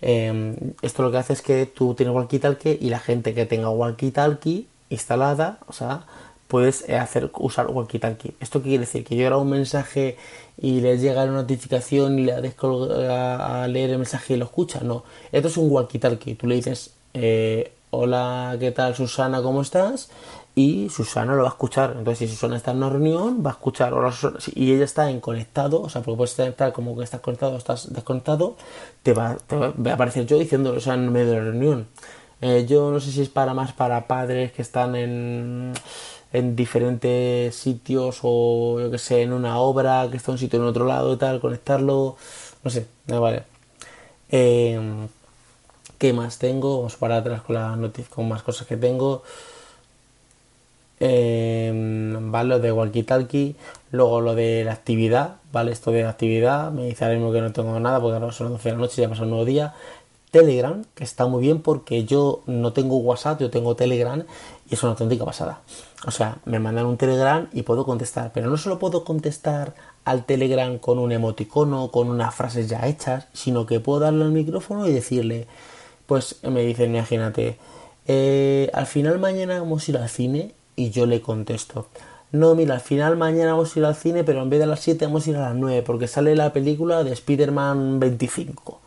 eh, 0.00 0.56
esto 0.82 1.02
lo 1.02 1.10
que 1.10 1.18
hace 1.18 1.32
es 1.34 1.42
que 1.42 1.66
tú 1.66 1.94
tienes 1.94 2.14
walkie 2.14 2.38
talkie 2.38 2.78
y 2.80 2.90
la 2.90 2.98
gente 2.98 3.34
que 3.34 3.46
tenga 3.46 3.70
walkie 3.70 4.10
talkie 4.10 4.66
instalada 4.90 5.58
o 5.66 5.72
sea 5.72 6.04
puedes 6.48 6.88
hacer 6.88 7.30
usar 7.38 7.68
walkie 7.68 7.98
talkie 7.98 8.34
esto 8.40 8.62
quiere 8.62 8.80
decir 8.80 9.04
que 9.04 9.16
yo 9.16 9.26
grabo 9.26 9.42
un 9.42 9.50
mensaje 9.50 10.16
y 10.60 10.80
les 10.80 11.00
llega 11.00 11.24
la 11.24 11.32
notificación 11.32 12.18
y 12.18 12.24
le 12.24 12.40
des 12.40 12.54
a, 12.62 13.62
a 13.62 13.68
leer 13.68 13.90
el 13.90 13.98
mensaje 13.98 14.34
y 14.34 14.36
lo 14.36 14.46
escucha 14.46 14.80
no. 14.80 15.04
Esto 15.30 15.48
es 15.48 15.56
un 15.56 15.70
walkie 15.70 15.98
talkie 15.98 16.34
tú 16.34 16.46
le 16.46 16.56
dices 16.56 16.94
eh, 17.14 17.72
hola 17.90 18.56
qué 18.58 18.72
tal 18.72 18.94
Susana 18.94 19.42
cómo 19.42 19.62
estás 19.62 20.10
y 20.58 20.88
Susana 20.88 21.34
lo 21.34 21.42
va 21.42 21.48
a 21.48 21.52
escuchar. 21.52 21.94
Entonces, 21.96 22.18
si 22.18 22.34
Susana 22.34 22.56
está 22.56 22.72
en 22.72 22.78
una 22.78 22.90
reunión, 22.90 23.44
va 23.46 23.50
a 23.50 23.52
escuchar. 23.52 23.94
y 24.54 24.72
ella 24.72 24.84
está 24.84 25.08
en 25.08 25.20
conectado, 25.20 25.80
o 25.82 25.88
sea, 25.88 26.02
porque 26.02 26.16
puedes 26.16 26.36
estar 26.36 26.72
como 26.72 26.96
que 26.96 27.04
estás 27.04 27.20
conectado 27.20 27.54
o 27.54 27.58
estás 27.58 27.92
desconectado, 27.92 28.56
te 29.04 29.12
va, 29.12 29.36
a 29.50 29.92
aparecer 29.92 30.26
yo 30.26 30.36
diciendo, 30.36 30.74
o 30.76 30.80
sea, 30.80 30.94
en 30.94 31.12
medio 31.12 31.30
de 31.30 31.36
la 31.36 31.44
reunión. 31.44 31.86
Eh, 32.40 32.66
yo 32.68 32.90
no 32.90 32.98
sé 33.00 33.12
si 33.12 33.22
es 33.22 33.28
para 33.28 33.54
más 33.54 33.72
para 33.72 34.06
padres 34.08 34.52
que 34.52 34.62
están 34.62 34.96
en, 34.96 35.74
en 36.32 36.56
diferentes 36.56 37.54
sitios 37.54 38.20
o 38.22 38.80
yo 38.80 38.90
que 38.90 38.98
sé, 38.98 39.22
en 39.22 39.32
una 39.32 39.58
obra 39.58 40.08
que 40.10 40.16
está 40.16 40.30
en 40.30 40.34
un 40.34 40.38
sitio 40.38 40.58
en 40.60 40.66
otro 40.66 40.84
lado 40.86 41.14
y 41.14 41.16
tal, 41.16 41.40
conectarlo, 41.40 42.16
no 42.64 42.70
sé, 42.70 42.86
vale. 43.06 43.44
Eh, 44.30 44.78
¿Qué 45.98 46.12
más 46.12 46.38
tengo? 46.38 46.78
Vamos 46.78 46.96
para 46.96 47.16
atrás 47.16 47.42
con 47.42 47.54
las 47.56 47.76
noticias, 47.76 48.08
con 48.08 48.28
más 48.28 48.42
cosas 48.42 48.66
que 48.68 48.76
tengo. 48.76 49.22
Eh, 51.00 51.72
¿vale? 52.20 52.48
Lo 52.48 52.58
de 52.60 52.72
walkie 52.72 53.02
talkie, 53.02 53.56
luego 53.90 54.20
lo 54.20 54.34
de 54.34 54.64
la 54.64 54.72
actividad, 54.72 55.36
¿vale? 55.52 55.72
Esto 55.72 55.90
de 55.90 56.02
la 56.02 56.10
actividad, 56.10 56.70
me 56.70 56.86
dice 56.86 57.04
ahora 57.04 57.16
mismo 57.16 57.32
que 57.32 57.40
no 57.40 57.52
tengo 57.52 57.78
nada 57.80 58.00
porque 58.00 58.16
ahora 58.16 58.32
son 58.32 58.46
las 58.46 58.52
12 58.54 58.68
de 58.68 58.74
la 58.76 58.80
noche 58.80 59.02
ya 59.02 59.08
pasado 59.08 59.24
un 59.24 59.30
nuevo 59.30 59.44
día. 59.44 59.74
Telegram, 60.30 60.84
que 60.94 61.04
está 61.04 61.26
muy 61.26 61.42
bien 61.42 61.62
porque 61.62 62.04
yo 62.04 62.42
no 62.46 62.72
tengo 62.72 62.98
WhatsApp, 62.98 63.40
yo 63.40 63.50
tengo 63.50 63.74
Telegram 63.76 64.24
y 64.70 64.74
es 64.74 64.82
una 64.82 64.92
auténtica 64.92 65.24
pasada. 65.24 65.60
O 66.06 66.10
sea, 66.10 66.38
me 66.44 66.58
mandan 66.60 66.86
un 66.86 66.96
Telegram 66.96 67.48
y 67.52 67.62
puedo 67.62 67.84
contestar, 67.84 68.30
pero 68.32 68.48
no 68.48 68.56
solo 68.56 68.78
puedo 68.78 69.04
contestar 69.04 69.74
al 70.04 70.24
Telegram 70.24 70.78
con 70.78 70.98
un 70.98 71.12
emoticono, 71.12 71.90
con 71.90 72.08
unas 72.08 72.34
frases 72.34 72.68
ya 72.68 72.86
hechas, 72.86 73.26
sino 73.32 73.66
que 73.66 73.80
puedo 73.80 74.00
darle 74.00 74.24
al 74.24 74.30
micrófono 74.30 74.86
y 74.86 74.92
decirle, 74.92 75.46
pues 76.06 76.36
me 76.42 76.62
dicen, 76.62 76.94
imagínate, 76.94 77.58
eh, 78.06 78.70
al 78.72 78.86
final 78.86 79.18
mañana 79.18 79.58
vamos 79.58 79.86
a 79.86 79.90
ir 79.90 79.98
al 79.98 80.08
cine 80.08 80.52
y 80.76 80.90
yo 80.90 81.04
le 81.06 81.20
contesto, 81.20 81.88
no, 82.30 82.54
mira, 82.54 82.74
al 82.74 82.80
final 82.80 83.16
mañana 83.16 83.52
vamos 83.52 83.74
a 83.74 83.78
ir 83.78 83.84
al 83.86 83.94
cine, 83.94 84.22
pero 84.22 84.42
en 84.42 84.50
vez 84.50 84.58
de 84.58 84.64
a 84.64 84.68
las 84.68 84.80
7 84.80 85.06
vamos 85.06 85.26
a 85.26 85.30
ir 85.30 85.36
a 85.36 85.48
las 85.48 85.54
9, 85.54 85.82
porque 85.82 86.08
sale 86.08 86.36
la 86.36 86.52
película 86.52 87.02
de 87.02 87.12
Spider-Man 87.12 88.00
25. 88.00 88.80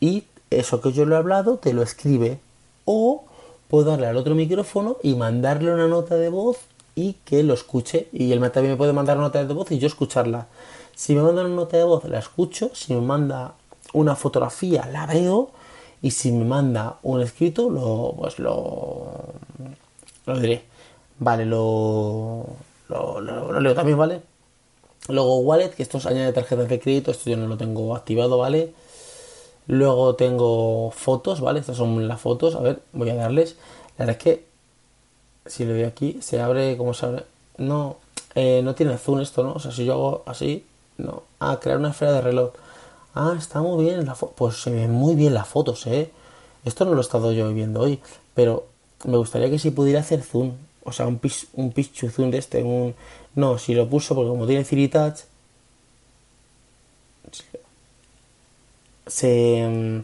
Y 0.00 0.24
eso 0.50 0.80
que 0.80 0.92
yo 0.92 1.04
le 1.04 1.14
he 1.14 1.18
hablado, 1.18 1.58
te 1.58 1.74
lo 1.74 1.82
escribe. 1.82 2.38
O 2.86 3.24
puedo 3.68 3.90
darle 3.90 4.06
al 4.06 4.16
otro 4.16 4.34
micrófono 4.34 4.96
y 5.02 5.14
mandarle 5.14 5.72
una 5.72 5.86
nota 5.86 6.16
de 6.16 6.28
voz 6.28 6.58
y 6.94 7.14
que 7.24 7.42
lo 7.42 7.54
escuche. 7.54 8.08
Y 8.12 8.32
él 8.32 8.40
también 8.50 8.72
me 8.72 8.76
puede 8.76 8.92
mandar 8.92 9.16
una 9.16 9.26
nota 9.26 9.44
de 9.44 9.54
voz 9.54 9.70
y 9.70 9.78
yo 9.78 9.86
escucharla. 9.86 10.48
Si 10.94 11.14
me 11.14 11.22
manda 11.22 11.44
una 11.44 11.54
nota 11.54 11.76
de 11.76 11.84
voz, 11.84 12.04
la 12.04 12.18
escucho. 12.18 12.70
Si 12.74 12.94
me 12.94 13.00
manda 13.00 13.54
una 13.92 14.16
fotografía, 14.16 14.86
la 14.90 15.06
veo. 15.06 15.50
Y 16.02 16.10
si 16.12 16.32
me 16.32 16.44
manda 16.44 16.98
un 17.02 17.20
escrito, 17.20 17.70
lo, 17.70 18.14
pues 18.18 18.38
lo, 18.38 19.34
lo 20.26 20.40
diré. 20.40 20.64
Vale, 21.18 21.44
lo, 21.44 22.46
lo, 22.88 23.60
leo 23.60 23.74
también, 23.74 23.98
¿vale? 23.98 24.22
Luego 25.08 25.38
Wallet, 25.38 25.70
que 25.70 25.82
esto 25.82 25.98
añade 26.04 26.32
tarjetas 26.32 26.68
de 26.68 26.78
crédito, 26.80 27.10
esto 27.10 27.30
yo 27.30 27.36
no 27.36 27.46
lo 27.46 27.56
tengo 27.56 27.96
activado, 27.96 28.38
¿vale? 28.38 28.74
Luego 29.68 30.16
tengo 30.16 30.90
fotos, 30.90 31.40
¿vale? 31.40 31.60
Estas 31.60 31.76
son 31.76 32.08
las 32.08 32.20
fotos, 32.20 32.56
a 32.56 32.60
ver, 32.60 32.82
voy 32.92 33.10
a 33.10 33.14
darles. 33.14 33.56
La 33.96 34.06
verdad 34.06 34.16
es 34.18 34.22
que, 34.22 34.46
si 35.46 35.64
lo 35.64 35.74
doy 35.74 35.84
aquí, 35.84 36.18
se 36.20 36.40
abre, 36.40 36.76
¿cómo 36.76 36.92
se 36.94 37.06
abre? 37.06 37.24
No, 37.58 37.98
eh, 38.34 38.60
no 38.64 38.74
tiene 38.74 38.98
zoom 38.98 39.20
esto, 39.20 39.44
¿no? 39.44 39.52
O 39.52 39.60
sea, 39.60 39.70
si 39.70 39.84
yo 39.84 39.92
hago 39.92 40.22
así, 40.26 40.64
no. 40.96 41.22
Ah, 41.38 41.60
crear 41.60 41.78
una 41.78 41.90
esfera 41.90 42.12
de 42.12 42.22
reloj. 42.22 42.52
Ah, 43.14 43.34
está 43.38 43.60
muy 43.62 43.84
bien. 43.84 44.10
Pues 44.34 44.60
se 44.60 44.70
ven 44.70 44.90
muy 44.90 45.14
bien 45.14 45.34
las 45.34 45.46
fotos, 45.46 45.86
¿eh? 45.86 46.10
Esto 46.64 46.84
no 46.84 46.92
lo 46.92 46.98
he 46.98 47.02
estado 47.02 47.32
yo 47.32 47.52
viendo 47.52 47.80
hoy, 47.80 48.00
pero 48.34 48.66
me 49.04 49.16
gustaría 49.16 49.50
que 49.50 49.58
si 49.58 49.70
pudiera 49.70 50.00
hacer 50.00 50.22
zoom 50.22 50.52
o 50.88 50.92
sea, 50.92 51.06
un, 51.06 51.18
pitch, 51.18 51.46
un 51.54 52.10
zoom 52.10 52.30
de 52.30 52.38
este, 52.38 52.62
un... 52.62 52.94
No, 53.34 53.58
si 53.58 53.74
lo 53.74 53.88
puso, 53.88 54.14
porque 54.14 54.30
como 54.30 54.46
tiene 54.46 54.64
Siri 54.64 54.88
Touch, 54.88 55.20
se, 59.08 60.02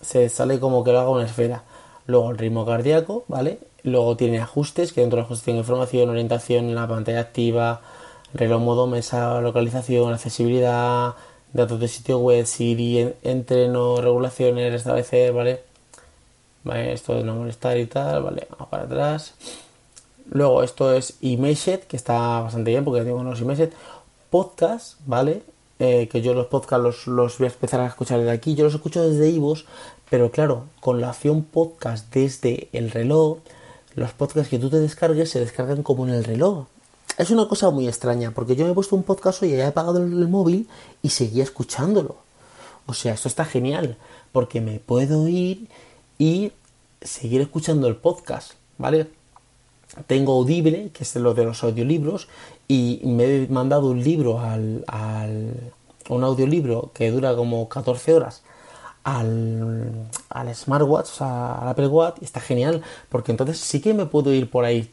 se 0.00 0.28
sale 0.28 0.60
como 0.60 0.84
que 0.84 0.92
lo 0.92 1.00
haga 1.00 1.10
una 1.10 1.24
esfera. 1.24 1.64
Luego 2.06 2.30
el 2.30 2.38
ritmo 2.38 2.64
cardíaco, 2.64 3.24
¿vale? 3.28 3.58
Luego 3.82 4.16
tiene 4.16 4.40
ajustes, 4.40 4.92
que 4.92 5.00
dentro 5.00 5.18
de 5.18 5.24
ajustes 5.24 5.44
tiene 5.44 5.60
información, 5.60 6.08
orientación 6.08 6.66
en 6.66 6.74
la 6.74 6.88
pantalla 6.88 7.20
activa, 7.20 7.80
reloj 8.34 8.62
modo 8.62 8.86
mesa, 8.86 9.40
localización, 9.40 10.12
accesibilidad, 10.12 11.14
datos 11.52 11.80
de 11.80 11.88
sitio 11.88 12.18
web, 12.18 12.46
Siri, 12.46 13.14
entreno, 13.22 14.00
regulaciones, 14.00 14.72
restablecer, 14.72 15.32
¿vale? 15.32 15.60
¿vale? 16.64 16.92
Esto 16.92 17.14
de 17.14 17.24
no 17.24 17.34
molestar 17.34 17.78
y 17.78 17.86
tal, 17.86 18.22
¿vale? 18.22 18.46
Vamos 18.50 18.68
para 18.68 18.84
atrás. 18.84 19.34
Luego 20.30 20.62
esto 20.62 20.92
es 20.92 21.16
Imaged, 21.20 21.80
que 21.80 21.96
está 21.96 22.40
bastante 22.40 22.70
bien 22.70 22.84
porque 22.84 23.02
tengo 23.02 23.18
unos 23.18 23.40
Imaged. 23.40 23.70
Podcast, 24.30 25.00
¿vale? 25.06 25.42
Eh, 25.80 26.08
que 26.10 26.22
yo 26.22 26.34
los 26.34 26.46
podcasts 26.46 27.06
los, 27.06 27.38
voy 27.38 27.46
a 27.46 27.50
empezar 27.52 27.80
a 27.80 27.86
escuchar 27.86 28.18
desde 28.18 28.32
aquí. 28.32 28.54
Yo 28.54 28.64
los 28.64 28.74
escucho 28.74 29.08
desde 29.08 29.30
Ivos, 29.30 29.64
pero 30.10 30.30
claro, 30.30 30.64
con 30.80 31.00
la 31.00 31.10
opción 31.10 31.44
podcast 31.44 32.12
desde 32.12 32.68
el 32.72 32.90
reloj, 32.90 33.38
los 33.94 34.12
podcasts 34.12 34.50
que 34.50 34.58
tú 34.58 34.70
te 34.70 34.80
descargues 34.80 35.30
se 35.30 35.40
descargan 35.40 35.82
como 35.82 36.06
en 36.06 36.14
el 36.14 36.24
reloj. 36.24 36.66
Es 37.16 37.30
una 37.30 37.48
cosa 37.48 37.70
muy 37.70 37.86
extraña, 37.86 38.32
porque 38.32 38.56
yo 38.56 38.64
me 38.64 38.72
he 38.72 38.74
puesto 38.74 38.96
un 38.96 39.02
podcast 39.02 39.42
y 39.42 39.50
ya 39.50 39.56
he 39.58 39.66
apagado 39.66 39.98
el 39.98 40.28
móvil 40.28 40.68
y 41.02 41.10
seguía 41.10 41.44
escuchándolo. 41.44 42.16
O 42.86 42.94
sea, 42.94 43.14
esto 43.14 43.28
está 43.28 43.44
genial, 43.44 43.96
porque 44.32 44.60
me 44.60 44.80
puedo 44.80 45.28
ir 45.28 45.68
y 46.18 46.52
seguir 47.00 47.40
escuchando 47.40 47.86
el 47.86 47.96
podcast, 47.96 48.52
¿vale? 48.78 49.08
Tengo 50.06 50.32
Audible, 50.34 50.90
que 50.92 51.04
es 51.04 51.14
lo 51.16 51.34
de 51.34 51.44
los 51.44 51.62
audiolibros, 51.64 52.28
y 52.68 53.00
me 53.04 53.24
he 53.24 53.48
mandado 53.48 53.90
un 53.90 54.02
libro 54.02 54.40
al, 54.40 54.84
al 54.86 55.54
un 56.08 56.24
audiolibro 56.24 56.90
que 56.94 57.10
dura 57.10 57.34
como 57.36 57.68
14 57.68 58.14
horas 58.14 58.42
al, 59.04 60.08
al 60.28 60.54
smartwatch, 60.54 61.06
o 61.06 61.14
sea, 61.14 61.54
al 61.54 61.68
Apple 61.68 61.88
Watch, 61.88 62.16
y 62.20 62.24
está 62.24 62.40
genial, 62.40 62.82
porque 63.08 63.32
entonces 63.32 63.58
sí 63.58 63.80
que 63.80 63.94
me 63.94 64.06
puedo 64.06 64.32
ir 64.32 64.50
por 64.50 64.64
ahí 64.64 64.90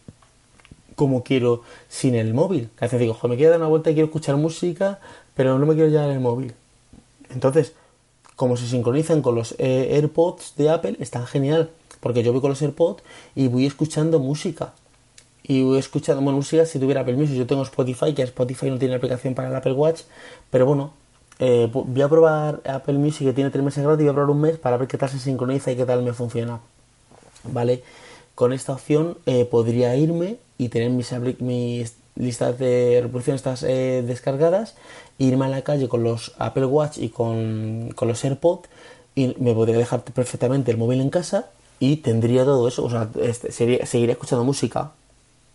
como 0.95 1.23
quiero 1.23 1.61
sin 1.89 2.15
el 2.15 2.33
móvil. 2.33 2.69
A 2.79 2.85
veces 2.85 2.99
digo, 2.99 3.17
me 3.27 3.35
quiero 3.35 3.51
dar 3.51 3.59
una 3.59 3.67
vuelta 3.67 3.91
y 3.91 3.93
quiero 3.93 4.07
escuchar 4.07 4.37
música, 4.37 4.99
pero 5.35 5.59
no 5.59 5.65
me 5.65 5.73
quiero 5.73 5.89
llevar 5.89 6.09
el 6.09 6.21
móvil. 6.21 6.53
Entonces, 7.29 7.73
como 8.35 8.55
se 8.55 8.67
sincronizan 8.67 9.21
con 9.21 9.35
los 9.35 9.55
eh, 9.57 9.89
AirPods 9.95 10.53
de 10.55 10.69
Apple, 10.69 10.95
está 10.99 11.25
genial. 11.25 11.69
Porque 11.99 12.23
yo 12.23 12.31
voy 12.31 12.41
con 12.41 12.51
los 12.51 12.61
AirPods 12.61 13.03
y 13.35 13.47
voy 13.47 13.65
escuchando 13.65 14.19
música. 14.19 14.73
Y 15.47 15.77
escuchando 15.77 16.23
bueno, 16.23 16.37
música 16.37 16.65
si 16.65 16.79
tuviera 16.79 17.03
Music. 17.03 17.35
Yo 17.35 17.45
tengo 17.45 17.61
Spotify, 17.61 18.13
que 18.13 18.23
Spotify 18.23 18.71
no 18.71 18.79
tiene 18.79 18.95
aplicación 18.95 19.35
para 19.35 19.49
el 19.49 19.55
Apple 19.55 19.73
Watch. 19.73 20.01
Pero 20.49 20.65
bueno, 20.65 20.93
eh, 21.37 21.69
voy 21.71 22.01
a 22.01 22.09
probar 22.09 22.61
Apple 22.65 22.95
Music 22.95 23.27
que 23.27 23.33
tiene 23.33 23.51
tres 23.51 23.63
meses 23.63 23.83
gratis. 23.83 24.03
Voy 24.03 24.09
a 24.09 24.13
probar 24.13 24.31
un 24.31 24.41
mes 24.41 24.57
para 24.57 24.77
ver 24.77 24.87
qué 24.87 24.97
tal 24.97 25.09
se 25.09 25.19
sincroniza 25.19 25.71
y 25.71 25.75
qué 25.75 25.85
tal 25.85 26.01
me 26.01 26.13
funciona. 26.13 26.59
¿Vale? 27.43 27.83
Con 28.33 28.53
esta 28.53 28.73
opción 28.73 29.17
eh, 29.27 29.45
podría 29.45 29.95
irme 29.95 30.37
y 30.57 30.69
tener 30.69 30.89
mis, 30.89 31.13
mis 31.39 31.95
listas 32.15 32.57
de 32.57 33.01
reproducción 33.03 33.35
estas 33.35 33.61
eh, 33.63 34.03
descargadas, 34.05 34.75
irme 35.19 35.45
a 35.45 35.49
la 35.49 35.61
calle 35.61 35.87
con 35.87 36.03
los 36.03 36.33
Apple 36.39 36.65
Watch 36.65 36.97
y 36.97 37.09
con, 37.09 37.91
con 37.93 38.07
los 38.07 38.23
AirPods 38.23 38.67
y 39.13 39.35
me 39.39 39.53
podría 39.53 39.77
dejar 39.77 40.03
perfectamente 40.03 40.71
el 40.71 40.77
móvil 40.77 41.01
en 41.01 41.09
casa 41.09 41.49
y 41.79 41.97
tendría 41.97 42.45
todo 42.45 42.67
eso, 42.67 42.83
o 42.83 42.89
sea, 42.89 43.09
este, 43.21 43.51
seguiría 43.51 44.13
escuchando 44.13 44.43
música. 44.43 44.91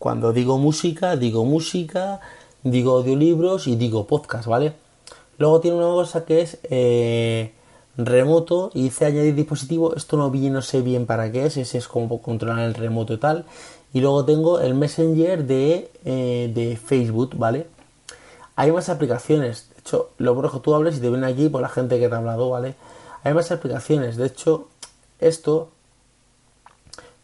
Cuando 0.00 0.32
digo 0.32 0.56
música, 0.56 1.14
digo 1.16 1.44
música, 1.44 2.20
digo 2.62 2.92
audiolibros 2.92 3.66
y 3.66 3.76
digo 3.76 4.06
podcast, 4.06 4.46
¿vale? 4.46 4.72
Luego 5.36 5.60
tiene 5.60 5.76
una 5.76 5.88
cosa 5.88 6.24
que 6.24 6.40
es 6.40 6.56
eh, 6.70 7.52
remoto 7.98 8.70
y 8.72 8.84
dice 8.84 9.04
añadir 9.04 9.34
dispositivo. 9.34 9.94
Esto 9.94 10.16
no 10.16 10.30
no 10.30 10.62
sé 10.62 10.80
bien 10.80 11.04
para 11.04 11.30
qué 11.30 11.44
es, 11.44 11.58
ese 11.58 11.76
es 11.76 11.86
como 11.86 12.22
controlar 12.22 12.60
el 12.60 12.72
remoto 12.72 13.12
y 13.12 13.18
tal. 13.18 13.44
Y 13.92 14.00
luego 14.00 14.24
tengo 14.24 14.58
el 14.60 14.72
Messenger 14.72 15.44
de, 15.44 15.90
eh, 16.06 16.50
de 16.54 16.78
Facebook, 16.78 17.36
¿vale? 17.36 17.66
Hay 18.56 18.72
más 18.72 18.88
aplicaciones. 18.88 19.68
De 19.74 19.80
hecho, 19.80 20.12
lo 20.16 20.34
bueno 20.34 20.50
que 20.50 20.60
tú 20.60 20.74
hables 20.74 20.96
y 20.96 21.00
te 21.00 21.10
ven 21.10 21.24
aquí 21.24 21.50
por 21.50 21.60
la 21.60 21.68
gente 21.68 22.00
que 22.00 22.08
te 22.08 22.14
ha 22.14 22.18
hablado, 22.18 22.48
¿vale? 22.48 22.74
Hay 23.22 23.34
más 23.34 23.52
aplicaciones. 23.52 24.16
De 24.16 24.28
hecho, 24.28 24.68
esto 25.18 25.68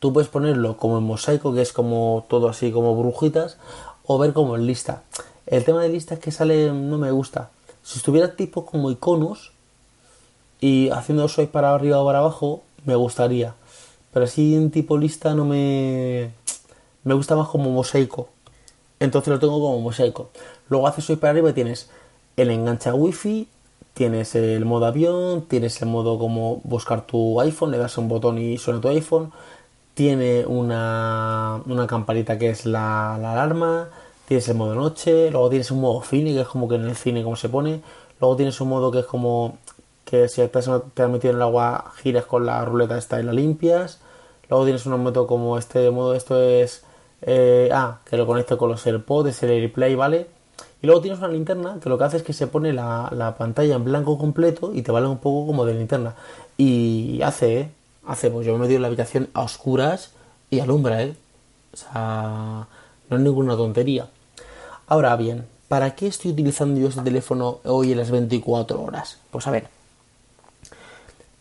tú 0.07 0.13
puedes 0.13 0.31
ponerlo 0.31 0.77
como 0.77 0.99
en 0.99 1.03
mosaico, 1.03 1.53
que 1.53 1.63
es 1.63 1.73
como 1.73 2.27
todo 2.29 2.49
así 2.49 2.71
como 2.71 2.95
brujitas, 2.95 3.59
o 4.05 4.19
ver 4.19 4.33
como 4.33 4.55
en 4.55 4.65
lista. 4.65 5.03
El 5.47 5.65
tema 5.65 5.83
de 5.83 5.89
lista 5.89 6.15
es 6.15 6.21
que 6.21 6.31
sale, 6.31 6.73
no 6.73 6.97
me 6.97 7.11
gusta. 7.11 7.51
Si 7.83 7.99
estuviera 7.99 8.37
tipo 8.37 8.65
como 8.65 8.93
iconos 8.93 9.51
y 10.61 10.91
haciendo 10.91 11.27
swipe 11.27 11.51
para 11.51 11.75
arriba 11.75 11.99
o 11.99 12.07
para 12.07 12.21
abajo, 12.21 12.63
me 12.85 12.95
gustaría. 12.95 13.57
Pero 14.13 14.27
así 14.27 14.55
en 14.55 14.71
tipo 14.71 14.97
lista 14.97 15.35
no 15.35 15.45
me 15.45 16.31
me 17.03 17.15
gusta 17.15 17.35
más 17.35 17.49
como 17.49 17.69
mosaico. 17.71 18.29
Entonces 19.01 19.33
lo 19.33 19.41
tengo 19.41 19.55
como 19.55 19.81
mosaico. 19.81 20.31
Luego 20.69 20.87
haces 20.87 21.11
hoy 21.11 21.17
para 21.17 21.33
arriba 21.33 21.51
y 21.51 21.53
tienes 21.53 21.91
el 22.37 22.53
engancha 22.53 22.95
wifi, 22.95 23.49
tienes 23.93 24.37
el 24.37 24.65
modo 24.67 24.87
avión, 24.87 25.47
tienes 25.49 25.83
el 25.83 25.89
modo 25.89 26.17
como 26.17 26.61
buscar 26.63 27.09
tu 27.09 27.41
iPhone, 27.41 27.73
le 27.73 27.79
das 27.79 27.99
un 27.99 28.07
botón 28.07 28.39
y 28.39 28.57
suena 28.57 28.81
tu 28.81 28.87
iPhone. 28.87 29.33
Tiene 29.97 30.45
una, 30.47 31.63
una 31.67 31.87
campanita 31.87 32.39
que 32.39 32.51
es 32.51 32.67
la, 32.67 33.15
alarma, 33.15 33.89
tienes 34.29 34.49
el 34.49 34.57
modo 34.57 34.75
noche, 34.75 35.31
luego 35.31 35.49
tienes 35.49 35.71
un 35.71 35.81
modo 35.81 36.03
cine, 36.03 36.35
que 36.35 36.43
es 36.43 36.49
como 36.49 36.69
que 36.69 36.75
en 36.77 36.85
el 36.85 36.97
cine 36.97 37.25
como 37.25 37.37
se 37.37 37.49
pone, 37.49 37.81
luego 38.21 38.37
tienes 38.37 38.61
un 38.61 38.69
modo 38.69 38.93
que 38.93 39.01
es 39.01 39.07
como 39.07 39.59
que 40.05 40.29
si 40.29 40.47
te 40.47 40.59
has, 40.59 40.69
metido 40.69 41.31
en 41.31 41.37
el 41.37 41.43
agua 41.43 41.93
giras 41.97 42.27
con 42.27 42.47
la 42.47 42.65
ruleta 42.65 42.99
esta 42.99 43.19
y 43.19 43.23
la 43.25 43.33
limpias, 43.33 44.01
luego 44.51 44.65
tienes 44.65 44.85
un 44.87 45.03
modo 45.03 45.27
como 45.27 45.59
este 45.59 45.91
modo, 45.91 46.15
esto 46.15 46.41
es 46.43 46.85
eh, 47.23 47.71
ah, 47.73 48.01
que 48.05 48.19
lo 48.19 48.27
conecto 48.27 48.59
con 48.59 48.71
los 48.71 48.87
AirPods, 48.87 49.43
el 49.45 49.51
AirPlay, 49.51 49.95
¿vale? 49.95 50.27
Y 50.83 50.87
luego 50.87 51.01
tienes 51.01 51.19
una 51.19 51.29
linterna 51.29 51.79
que 51.83 51.89
lo 51.89 51.99
que 51.99 52.05
hace 52.05 52.19
es 52.19 52.23
que 52.23 52.33
se 52.33 52.47
pone 52.47 52.73
la, 52.73 53.35
pantalla 53.39 53.77
en 53.77 53.85
blanco 53.85 54.19
completo 54.19 54.73
y 54.75 54.83
te 54.83 54.93
vale 54.93 55.07
un 55.07 55.19
poco 55.19 55.47
como 55.47 55.65
de 55.65 55.75
linterna. 55.75 56.15
Y 56.57 57.21
hace, 57.23 57.61
¿eh? 57.61 57.71
Hace, 58.07 58.31
pues 58.31 58.47
yo 58.47 58.53
me 58.53 58.59
he 58.59 58.61
metido 58.63 58.77
en 58.77 58.83
la 58.83 58.89
habitación 58.89 59.29
a 59.35 59.43
oscuras 59.43 60.11
y 60.51 60.61
alumbra, 60.61 61.03
¿eh? 61.03 61.17
O 61.73 61.77
sea, 61.77 62.69
no 63.11 63.17
es 63.17 63.23
ninguna 63.23 63.57
tontería. 63.57 64.09
Ahora 64.87 65.17
bien, 65.17 65.47
¿para 65.69 65.95
qué 65.95 66.07
estoy 66.07 66.31
utilizando 66.31 66.81
yo 66.81 66.89
este 66.89 67.03
teléfono 67.03 67.59
hoy 67.65 67.93
en 67.93 67.99
las 67.99 68.11
24 68.11 68.81
horas? 68.81 69.19
Pues 69.31 69.47
a 69.47 69.51
ver, 69.51 69.69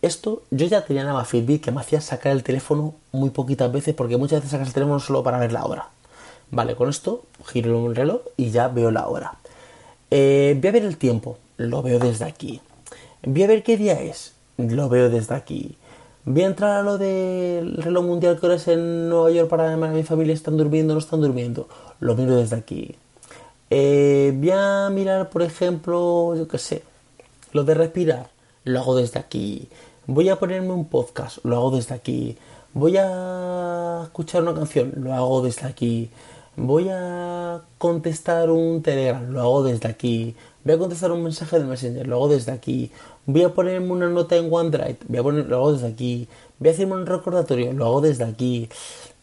esto, 0.02 0.42
yo 0.50 0.66
ya 0.66 0.84
tenía 0.84 1.04
nada 1.04 1.24
Fitbit 1.24 1.64
que 1.64 1.70
me 1.70 1.80
hacía 1.80 2.00
sacar 2.00 2.32
el 2.32 2.42
teléfono 2.42 2.94
muy 3.12 3.30
poquitas 3.30 3.72
veces 3.72 3.94
porque 3.94 4.16
muchas 4.16 4.40
veces 4.40 4.50
sacas 4.50 4.68
el 4.68 4.74
teléfono 4.74 5.00
solo 5.00 5.22
para 5.22 5.38
ver 5.38 5.52
la 5.52 5.64
hora. 5.64 5.88
Vale, 6.50 6.76
con 6.76 6.88
esto 6.88 7.24
giro 7.46 7.86
el 7.86 7.96
reloj 7.96 8.20
y 8.36 8.50
ya 8.50 8.68
veo 8.68 8.90
la 8.90 9.08
hora. 9.08 9.38
Eh, 10.10 10.56
voy 10.60 10.68
a 10.68 10.72
ver 10.72 10.84
el 10.84 10.96
tiempo, 10.96 11.38
lo 11.56 11.82
veo 11.82 11.98
desde 11.98 12.24
aquí. 12.24 12.60
Voy 13.24 13.42
a 13.42 13.46
ver 13.48 13.62
qué 13.62 13.76
día 13.76 14.00
es, 14.00 14.34
lo 14.58 14.88
veo 14.88 15.10
desde 15.10 15.34
aquí. 15.34 15.76
Voy 16.28 16.42
a 16.42 16.46
entrar 16.46 16.78
a 16.78 16.82
lo 16.82 16.98
del 16.98 17.76
reloj 17.76 18.04
mundial 18.04 18.40
que 18.40 18.46
ahora 18.46 18.56
es 18.56 18.66
en 18.66 19.08
Nueva 19.08 19.30
York 19.30 19.48
para 19.48 19.70
llamar 19.70 19.90
a 19.90 19.92
mi 19.92 20.02
familia, 20.02 20.34
están 20.34 20.56
durmiendo 20.56 20.92
o 20.92 20.96
no 20.96 20.98
están 20.98 21.20
durmiendo. 21.20 21.68
Lo 22.00 22.16
miro 22.16 22.34
desde 22.34 22.56
aquí. 22.56 22.96
Eh, 23.70 24.32
voy 24.34 24.50
a 24.50 24.90
mirar, 24.90 25.30
por 25.30 25.42
ejemplo, 25.42 26.34
yo 26.34 26.48
qué 26.48 26.58
sé, 26.58 26.82
lo 27.52 27.62
de 27.62 27.74
respirar, 27.74 28.28
lo 28.64 28.80
hago 28.80 28.96
desde 28.96 29.20
aquí. 29.20 29.68
Voy 30.08 30.28
a 30.28 30.34
ponerme 30.34 30.72
un 30.72 30.86
podcast, 30.86 31.38
lo 31.44 31.54
hago 31.54 31.70
desde 31.70 31.94
aquí. 31.94 32.36
Voy 32.74 32.96
a 32.96 34.00
escuchar 34.02 34.42
una 34.42 34.54
canción, 34.54 34.94
lo 34.96 35.14
hago 35.14 35.42
desde 35.42 35.68
aquí. 35.68 36.10
Voy 36.56 36.88
a 36.90 37.62
contestar 37.78 38.50
un 38.50 38.82
Telegram, 38.82 39.30
lo 39.30 39.40
hago 39.40 39.62
desde 39.62 39.88
aquí. 39.88 40.34
Voy 40.64 40.74
a 40.74 40.78
contestar 40.78 41.12
un 41.12 41.22
mensaje 41.22 41.58
de 41.58 41.64
Messenger, 41.64 42.06
lo 42.06 42.16
hago 42.16 42.28
desde 42.28 42.52
aquí. 42.52 42.90
Voy 43.26 43.42
a 43.42 43.54
ponerme 43.54 43.92
una 43.92 44.08
nota 44.08 44.36
en 44.36 44.52
OneDrive, 44.52 44.98
voy 45.08 45.18
a 45.18 45.22
poner, 45.22 45.46
lo 45.46 45.56
hago 45.56 45.72
desde 45.72 45.88
aquí. 45.88 46.28
Voy 46.58 46.70
a 46.70 46.72
hacerme 46.72 46.94
un 46.94 47.06
recordatorio, 47.06 47.72
lo 47.72 47.84
hago 47.86 48.00
desde 48.00 48.24
aquí. 48.24 48.68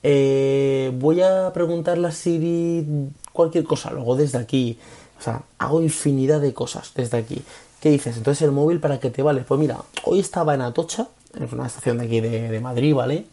Eh, 0.03 0.91
voy 0.95 1.21
a 1.21 1.51
preguntarle 1.53 2.07
a 2.07 2.11
Siri 2.11 2.85
cualquier 3.31 3.63
cosa, 3.63 3.91
lo 3.91 4.01
hago 4.01 4.15
desde 4.15 4.37
aquí. 4.37 4.77
O 5.19 5.21
sea, 5.21 5.43
hago 5.57 5.81
infinidad 5.81 6.41
de 6.41 6.53
cosas 6.53 6.91
desde 6.95 7.17
aquí. 7.17 7.41
¿Qué 7.79 7.89
dices? 7.89 8.15
Entonces 8.15 8.41
el 8.43 8.51
móvil 8.51 8.79
para 8.79 8.99
qué 8.99 9.09
te 9.09 9.23
vale. 9.23 9.41
Pues 9.41 9.59
mira, 9.59 9.79
hoy 10.05 10.19
estaba 10.19 10.53
en 10.53 10.61
Atocha, 10.61 11.07
en 11.35 11.49
una 11.53 11.67
estación 11.67 11.97
de 11.97 12.05
aquí 12.05 12.21
de, 12.21 12.59
Madrid, 12.59 12.93
¿vale? 12.93 13.25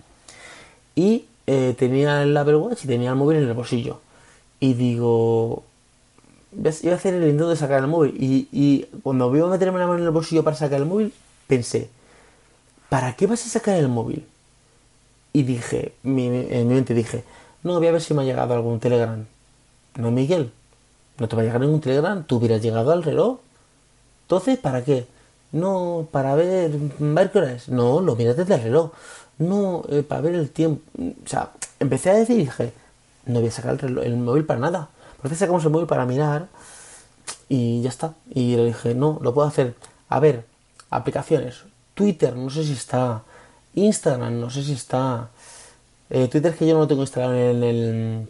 Y 0.94 1.26
eh, 1.46 1.74
tenía 1.78 2.22
el 2.22 2.36
Apple 2.36 2.56
Watch 2.56 2.84
y 2.84 2.88
tenía 2.88 3.10
el 3.10 3.16
móvil 3.16 3.38
en 3.38 3.48
el 3.48 3.54
bolsillo. 3.54 4.00
Y 4.60 4.74
digo, 4.74 5.64
iba 6.52 6.92
a 6.92 6.96
hacer 6.96 7.14
el 7.14 7.22
intento 7.22 7.48
de 7.48 7.56
sacar 7.56 7.80
el 7.80 7.88
móvil. 7.88 8.14
Y, 8.18 8.86
cuando 9.02 9.30
veo 9.30 9.48
meterme 9.48 9.78
la 9.78 9.86
mano 9.86 10.00
en 10.00 10.04
el 10.04 10.10
bolsillo 10.10 10.44
para 10.44 10.56
sacar 10.56 10.80
el 10.80 10.86
móvil, 10.86 11.12
pensé, 11.46 11.88
¿para 12.88 13.16
qué 13.16 13.26
vas 13.26 13.44
a 13.46 13.48
sacar 13.48 13.76
el 13.76 13.88
móvil? 13.88 14.26
Y 15.32 15.44
dije, 15.44 15.92
en 16.04 16.14
mi 16.14 16.28
mente 16.28 16.94
dije, 16.94 17.24
no, 17.62 17.78
voy 17.78 17.88
a 17.88 17.92
ver 17.92 18.00
si 18.00 18.14
me 18.14 18.22
ha 18.22 18.24
llegado 18.24 18.54
algún 18.54 18.80
telegram. 18.80 19.26
No, 19.96 20.10
Miguel, 20.10 20.52
no 21.18 21.28
te 21.28 21.36
va 21.36 21.42
a 21.42 21.44
llegar 21.44 21.60
ningún 21.60 21.80
telegram, 21.80 22.24
tú 22.24 22.36
hubieras 22.36 22.62
llegado 22.62 22.92
al 22.92 23.02
reloj. 23.02 23.38
Entonces, 24.22 24.58
¿para 24.58 24.84
qué? 24.84 25.06
No, 25.52 26.08
para 26.10 26.34
ver, 26.34 26.70
ver 26.98 27.30
qué 27.30 27.38
hora 27.38 27.52
es. 27.52 27.68
No, 27.68 28.00
lo 28.00 28.16
miras 28.16 28.36
desde 28.36 28.54
el 28.54 28.62
reloj. 28.62 28.92
No, 29.40 29.82
eh, 29.88 30.02
para 30.02 30.20
ver 30.20 30.34
el 30.34 30.50
tiempo. 30.50 30.82
O 30.98 31.28
sea, 31.28 31.50
empecé 31.80 32.10
a 32.10 32.14
decir 32.14 32.36
dije, 32.36 32.72
no 33.26 33.40
voy 33.40 33.48
a 33.48 33.52
sacar 33.52 33.82
el, 33.82 34.16
móvil 34.16 34.44
para 34.44 34.60
nada. 34.60 34.90
Porque 35.20 35.36
sacamos 35.36 35.64
el 35.64 35.70
móvil 35.70 35.86
para 35.86 36.06
mirar 36.06 36.48
y 37.48 37.82
ya 37.82 37.88
está. 37.88 38.14
Y 38.30 38.54
le 38.54 38.66
dije, 38.66 38.94
no, 38.94 39.18
lo 39.22 39.34
puedo 39.34 39.48
hacer. 39.48 39.74
A 40.08 40.20
ver, 40.20 40.44
aplicaciones. 40.90 41.64
Twitter, 41.94 42.36
no 42.36 42.50
sé 42.50 42.64
si 42.64 42.74
está. 42.74 43.22
Instagram, 43.74 44.38
no 44.38 44.50
sé 44.50 44.62
si 44.62 44.74
está. 44.74 45.30
Eh, 46.10 46.28
Twitter 46.28 46.54
que 46.54 46.66
yo 46.66 46.74
no 46.74 46.80
lo 46.80 46.88
tengo 46.88 47.02
instalado 47.02 47.34
en 47.34 47.64
el. 47.64 48.28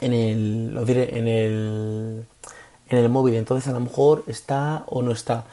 En 0.00 0.12
el. 0.12 0.74
Lo 0.74 0.84
diré, 0.84 1.18
en 1.18 1.26
el 1.28 2.26
en 2.92 2.98
el 2.98 3.08
móvil, 3.08 3.34
entonces 3.34 3.68
a 3.68 3.72
lo 3.72 3.80
mejor 3.80 4.24
está 4.26 4.84
o 4.86 5.02
no 5.02 5.12
está. 5.12 5.44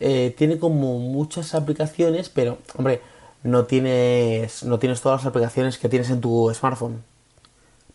Eh, 0.00 0.34
tiene 0.36 0.58
como 0.58 0.98
muchas 0.98 1.54
aplicaciones, 1.54 2.28
pero 2.28 2.58
hombre, 2.76 3.00
no 3.46 3.64
tienes, 3.64 4.64
no 4.64 4.78
tienes 4.78 5.00
todas 5.00 5.22
las 5.22 5.26
aplicaciones 5.26 5.78
que 5.78 5.88
tienes 5.88 6.10
en 6.10 6.20
tu 6.20 6.52
smartphone. 6.54 7.02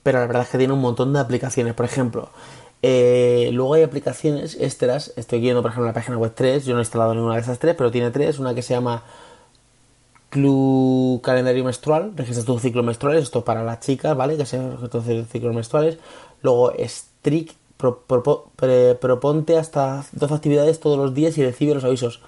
Pero 0.04 0.20
la 0.20 0.28
verdad 0.28 0.44
es 0.44 0.50
que 0.50 0.58
tiene 0.58 0.74
un 0.74 0.82
montón 0.82 1.14
de 1.14 1.20
aplicaciones. 1.20 1.74
Por 1.74 1.86
ejemplo, 1.86 2.30
eh, 2.82 3.50
luego 3.54 3.76
hay 3.76 3.84
aplicaciones 3.84 4.58
extras. 4.60 5.14
Estoy 5.16 5.40
viendo, 5.40 5.62
por 5.62 5.72
ejemplo, 5.72 5.88
la 5.88 5.94
página 5.94 6.18
web 6.18 6.34
3. 6.36 6.66
Yo 6.66 6.74
no 6.74 6.80
he 6.80 6.84
instalado 6.84 7.14
ninguna 7.14 7.36
de 7.36 7.42
esas 7.42 7.60
tres, 7.60 7.76
pero 7.76 7.92
tiene 7.92 8.12
tres. 8.12 8.40
Una 8.40 8.56
que 8.56 8.62
se 8.62 8.74
llama 8.74 9.04
Club 10.30 11.22
Calendario 11.22 11.64
Menstrual. 11.64 12.14
Registras 12.16 12.46
tu 12.46 12.58
ciclo 12.60 12.84
menstrual. 12.84 13.18
Esto 13.18 13.40
es 13.40 13.46
para 13.46 13.64
las 13.64 13.82
chicas, 13.82 14.16
¿vale? 14.18 14.38
Que 14.38 14.46
se 14.46 14.58
registran 14.60 15.26
ciclos 15.28 15.54
menstruales. 15.54 15.98
Luego 16.42 16.74
Strict 16.80 17.56
proponte 19.00 19.58
hasta 19.58 20.06
12 20.12 20.34
actividades 20.34 20.80
todos 20.80 20.98
los 20.98 21.14
días 21.14 21.38
y 21.38 21.44
recibe 21.44 21.74
los 21.74 21.84
avisos. 21.84 22.22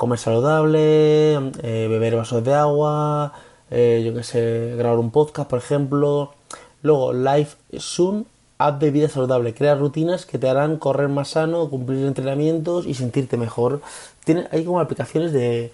Comer 0.00 0.18
saludable, 0.18 1.34
eh, 1.62 1.86
beber 1.90 2.16
vasos 2.16 2.42
de 2.42 2.54
agua, 2.54 3.34
eh, 3.70 4.02
yo 4.02 4.14
que 4.14 4.22
sé, 4.22 4.74
grabar 4.78 4.98
un 4.98 5.10
podcast, 5.10 5.46
por 5.50 5.58
ejemplo. 5.58 6.32
Luego, 6.80 7.12
Live 7.12 7.50
Soon, 7.76 8.26
haz 8.56 8.78
de 8.78 8.92
vida 8.92 9.10
saludable, 9.10 9.52
crea 9.52 9.74
rutinas 9.74 10.24
que 10.24 10.38
te 10.38 10.48
harán 10.48 10.78
correr 10.78 11.10
más 11.10 11.28
sano, 11.28 11.68
cumplir 11.68 12.06
entrenamientos 12.06 12.86
y 12.86 12.94
sentirte 12.94 13.36
mejor. 13.36 13.82
Tiene, 14.24 14.48
hay 14.52 14.64
como 14.64 14.80
aplicaciones 14.80 15.34
de, 15.34 15.70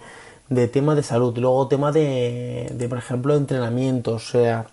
de 0.49 0.67
tema 0.67 0.93
de 0.93 1.03
salud, 1.03 1.37
luego 1.37 1.69
tema 1.69 1.93
de, 1.93 2.69
de 2.73 2.89
por 2.89 2.97
ejemplo, 2.97 3.33
entrenamientos, 3.33 4.27
o 4.27 4.31
sea, 4.33 4.67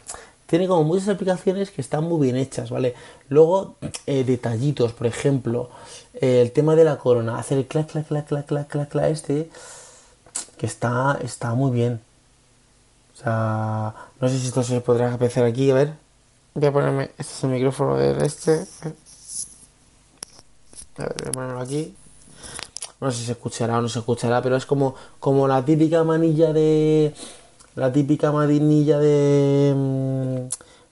tiene 0.47 0.67
como 0.67 0.83
muchas 0.83 1.09
aplicaciones 1.09 1.71
que 1.71 1.81
están 1.81 2.03
muy 2.03 2.27
bien 2.27 2.37
hechas, 2.37 2.71
¿vale? 2.71 2.95
Luego, 3.29 3.77
eh, 4.07 4.25
detallitos, 4.25 4.93
por 4.93 5.07
ejemplo, 5.07 5.71
eh, 6.21 6.41
el 6.43 6.53
tema 6.53 6.77
de 6.77 6.85
la 6.85 6.97
corona, 6.99 7.39
hacer 7.39 7.59
el 7.59 7.67
clac, 7.67 7.89
clac, 7.91 8.07
clac, 8.07 8.27
clac, 8.27 8.47
clac, 8.47 8.69
clac, 8.69 8.89
clac 8.89 9.11
este, 9.11 9.51
que 10.59 10.67
está, 10.67 11.19
está 11.23 11.55
muy 11.55 11.71
bien. 11.73 12.01
O 13.15 13.17
sea, 13.17 13.95
no 14.21 14.29
sé 14.29 14.39
si 14.39 14.49
esto 14.49 14.63
se 14.63 14.81
podrá 14.81 15.15
apreciar 15.15 15.45
aquí, 15.45 15.71
a 15.71 15.75
ver. 15.75 15.95
Voy 16.55 16.67
a 16.67 16.73
ponerme, 16.73 17.11
este 17.19 17.33
es 17.33 17.45
el 17.45 17.51
micrófono 17.51 17.97
de 17.97 18.27
este. 18.27 18.65
A 20.97 21.03
ver, 21.03 21.15
voy 21.19 21.29
a 21.29 21.33
ponerlo 21.33 21.61
aquí. 21.61 21.95
No 23.01 23.11
sé 23.11 23.19
si 23.19 23.27
se 23.27 23.33
escuchará 23.33 23.79
o 23.79 23.83
no 23.83 23.89
se 23.89 23.99
escuchará, 23.99 24.41
pero 24.43 24.57
es 24.57 24.67
como, 24.67 24.95
como 25.21 25.47
la 25.49 25.65
típica 25.65 26.05
manilla 26.05 26.53
de 26.53 27.15
la 27.75 27.93
típica 27.93 28.31
manilla 28.33 28.99
de... 28.99 29.75
Mm, 29.77 30.49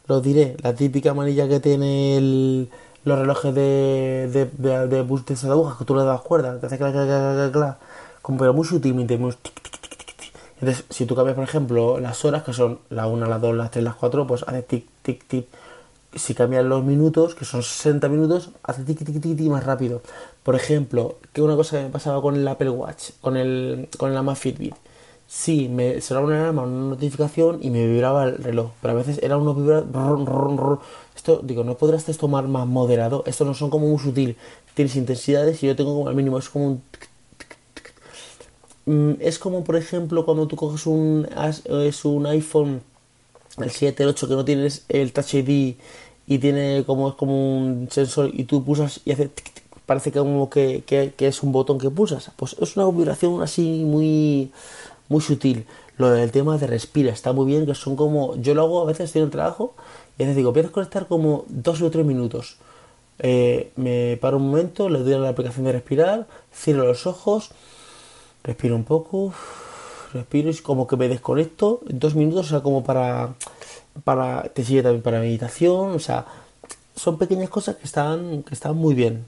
lo 0.09 0.21
diré, 0.21 0.57
la 0.63 0.75
típica 0.75 1.15
manilla 1.15 1.49
que 1.49 1.61
tiene 1.61 2.17
el, 2.17 2.69
los 3.05 3.19
relojes 3.19 3.55
de, 3.55 4.31
de, 4.33 4.47
de, 4.59 4.87
de, 4.87 5.05
de 5.05 5.51
agujas 5.51 5.79
que 5.79 5.85
tú 5.85 5.95
le 5.95 6.05
das 6.05 6.21
cuerda, 6.21 6.61
que 6.61 6.67
hace 6.67 6.79
clac, 6.79 6.93
clac, 6.93 7.53
clac, 7.53 7.79
como 8.23 8.39
pero 8.39 8.55
muy 8.55 8.65
sutilmente, 8.65 9.19
muy 9.19 9.33
tic, 9.33 9.61
tic, 9.61 9.81
tic, 9.81 9.97
tic. 10.17 10.33
Entonces, 10.61 10.85
si 10.91 11.07
tú 11.07 11.17
cambias, 11.17 11.35
por 11.35 11.45
ejemplo, 11.45 11.99
las 11.99 12.25
horas, 12.25 12.45
que 12.45 12.53
son 12.53 12.79
la 12.91 13.07
1, 13.07 13.27
la 13.27 13.39
2, 13.39 13.57
las 13.57 13.71
3, 13.71 13.85
las 13.85 13.97
4, 13.97 14.27
pues 14.27 14.45
hace 14.47 14.63
tic, 14.63 14.87
tic, 15.03 15.27
tic. 15.27 15.47
Si 16.15 16.35
cambias 16.35 16.65
los 16.65 16.85
minutos, 16.85 17.35
que 17.35 17.45
son 17.45 17.63
60 17.63 18.09
minutos, 18.09 18.51
hace 18.63 18.85
tic, 18.85 18.99
tic, 19.05 19.21
tic, 19.21 19.51
más 19.51 19.65
rápido. 19.65 20.03
Por 20.43 20.55
ejemplo, 20.55 21.17
que 21.33 21.43
una 21.43 21.57
cosa 21.57 21.79
que 21.79 21.85
me 21.85 21.91
pasaba 21.91 22.23
con 22.23 22.37
el 22.37 22.47
Apple 22.47 22.71
Watch, 22.71 23.11
con 23.21 23.37
el, 23.37 23.89
con 23.99 24.11
el 24.13 24.17
Amazfit 24.17 24.75
sí, 25.27 25.69
me 25.71 26.01
sonaba 26.03 26.27
una 26.27 26.41
alarma, 26.41 26.63
una 26.63 26.91
notificación 26.91 27.59
y 27.63 27.71
me 27.71 27.87
vibraba 27.87 28.25
el 28.25 28.37
reloj. 28.37 28.73
Pero 28.83 28.93
a 28.93 28.97
veces 28.97 29.19
era 29.23 29.39
uno 29.39 29.55
vibra... 29.55 29.83
Esto, 31.23 31.41
digo, 31.41 31.63
¿no 31.63 31.77
podrás 31.77 32.09
esto 32.09 32.27
más, 32.27 32.45
moderado? 32.67 33.23
Estos 33.29 33.47
no 33.47 33.55
son 33.55 33.71
como 33.71 33.87
muy 33.87 34.01
sutil. 34.01 34.37
Tienes 34.75 34.97
intensidades 34.97 35.63
y 35.63 35.69
yo 35.69 35.77
tengo 35.77 35.95
como 35.95 36.09
al 36.09 36.17
mínimo. 36.17 36.37
Es 36.37 36.49
como 36.49 36.67
un... 36.67 36.83
Mm, 38.87 39.21
es 39.21 39.39
como, 39.39 39.63
por 39.63 39.77
ejemplo, 39.77 40.25
cuando 40.25 40.49
tú 40.49 40.57
coges 40.57 40.85
un, 40.85 41.29
es 41.85 42.05
un 42.05 42.27
iPhone, 42.27 42.83
el 43.59 43.71
7, 43.71 44.03
el 44.03 44.09
8, 44.09 44.27
que 44.27 44.35
no 44.35 44.45
tienes 44.45 44.85
el 44.89 45.13
Touch 45.13 45.35
ID 45.35 45.77
y 46.27 46.39
tiene 46.39 46.83
como, 46.85 47.11
es 47.11 47.15
como 47.15 47.57
un 47.57 47.87
sensor 47.89 48.33
y 48.33 48.43
tú 48.43 48.65
pulsas 48.65 49.01
y 49.05 49.13
hace... 49.13 49.31
Parece 49.87 50.11
que 50.11 50.19
como 50.19 50.51
que 50.51 50.83
es 51.19 51.43
un 51.45 51.53
botón 51.53 51.79
que 51.79 51.89
pulsas. 51.89 52.33
Pues 52.35 52.57
es 52.61 52.77
una 52.77 52.91
vibración 52.91 53.41
así 53.43 53.85
muy 53.85 54.51
muy 55.09 55.21
sutil. 55.21 55.67
Lo 55.99 56.11
del 56.11 56.33
tema 56.33 56.59
de 56.59 56.67
respira 56.67 57.13
está 57.13 57.33
muy 57.33 57.47
bien, 57.47 57.67
que 57.67 57.75
son 57.75 57.95
como. 57.95 58.35
Yo 58.37 58.55
lo 58.55 58.63
hago 58.63 58.81
a 58.81 58.87
veces, 58.87 59.05
estoy 59.05 59.21
en 59.21 59.27
el 59.27 59.31
trabajo 59.31 59.75
y 60.19 60.23
a 60.23 60.27
veces 60.27 60.37
digo, 60.37 60.53
voy 60.53 60.61
a 60.61 60.63
desconectar 60.65 61.07
como 61.07 61.45
dos 61.49 61.81
o 61.83 61.91
tres 61.91 62.05
minutos. 62.05 62.59
Eh, 63.19 63.73
me 63.77 64.19
paro 64.21 64.39
un 64.39 64.51
momento, 64.51 64.89
le 64.89 65.01
doy 65.01 65.15
a 65.15 65.19
la 65.19 65.29
aplicación 65.31 65.65
de 65.65 65.73
respirar, 65.73 66.27
cierro 66.53 66.85
los 66.85 67.07
ojos, 67.07 67.51
respiro 68.43 68.75
un 68.75 68.85
poco, 68.85 69.33
respiro 70.13 70.51
y 70.51 70.57
como 70.57 70.87
que 70.87 70.97
me 70.97 71.09
desconecto 71.09 71.81
dos 71.85 72.15
minutos, 72.15 72.47
o 72.47 72.49
sea, 72.51 72.61
como 72.61 72.85
para. 72.85 73.35
para 74.05 74.43
te 74.55 74.65
sigue 74.65 74.83
también 74.83 75.03
para 75.03 75.21
meditación, 75.21 75.93
o 75.93 75.99
sea, 75.99 76.27
son 76.97 77.19
pequeñas 77.19 77.51
cosas 77.51 77.77
que 77.77 77.85
están, 77.85 78.43
que 78.43 78.55
están 78.55 78.77
muy 78.77 78.95
bien. 78.95 79.25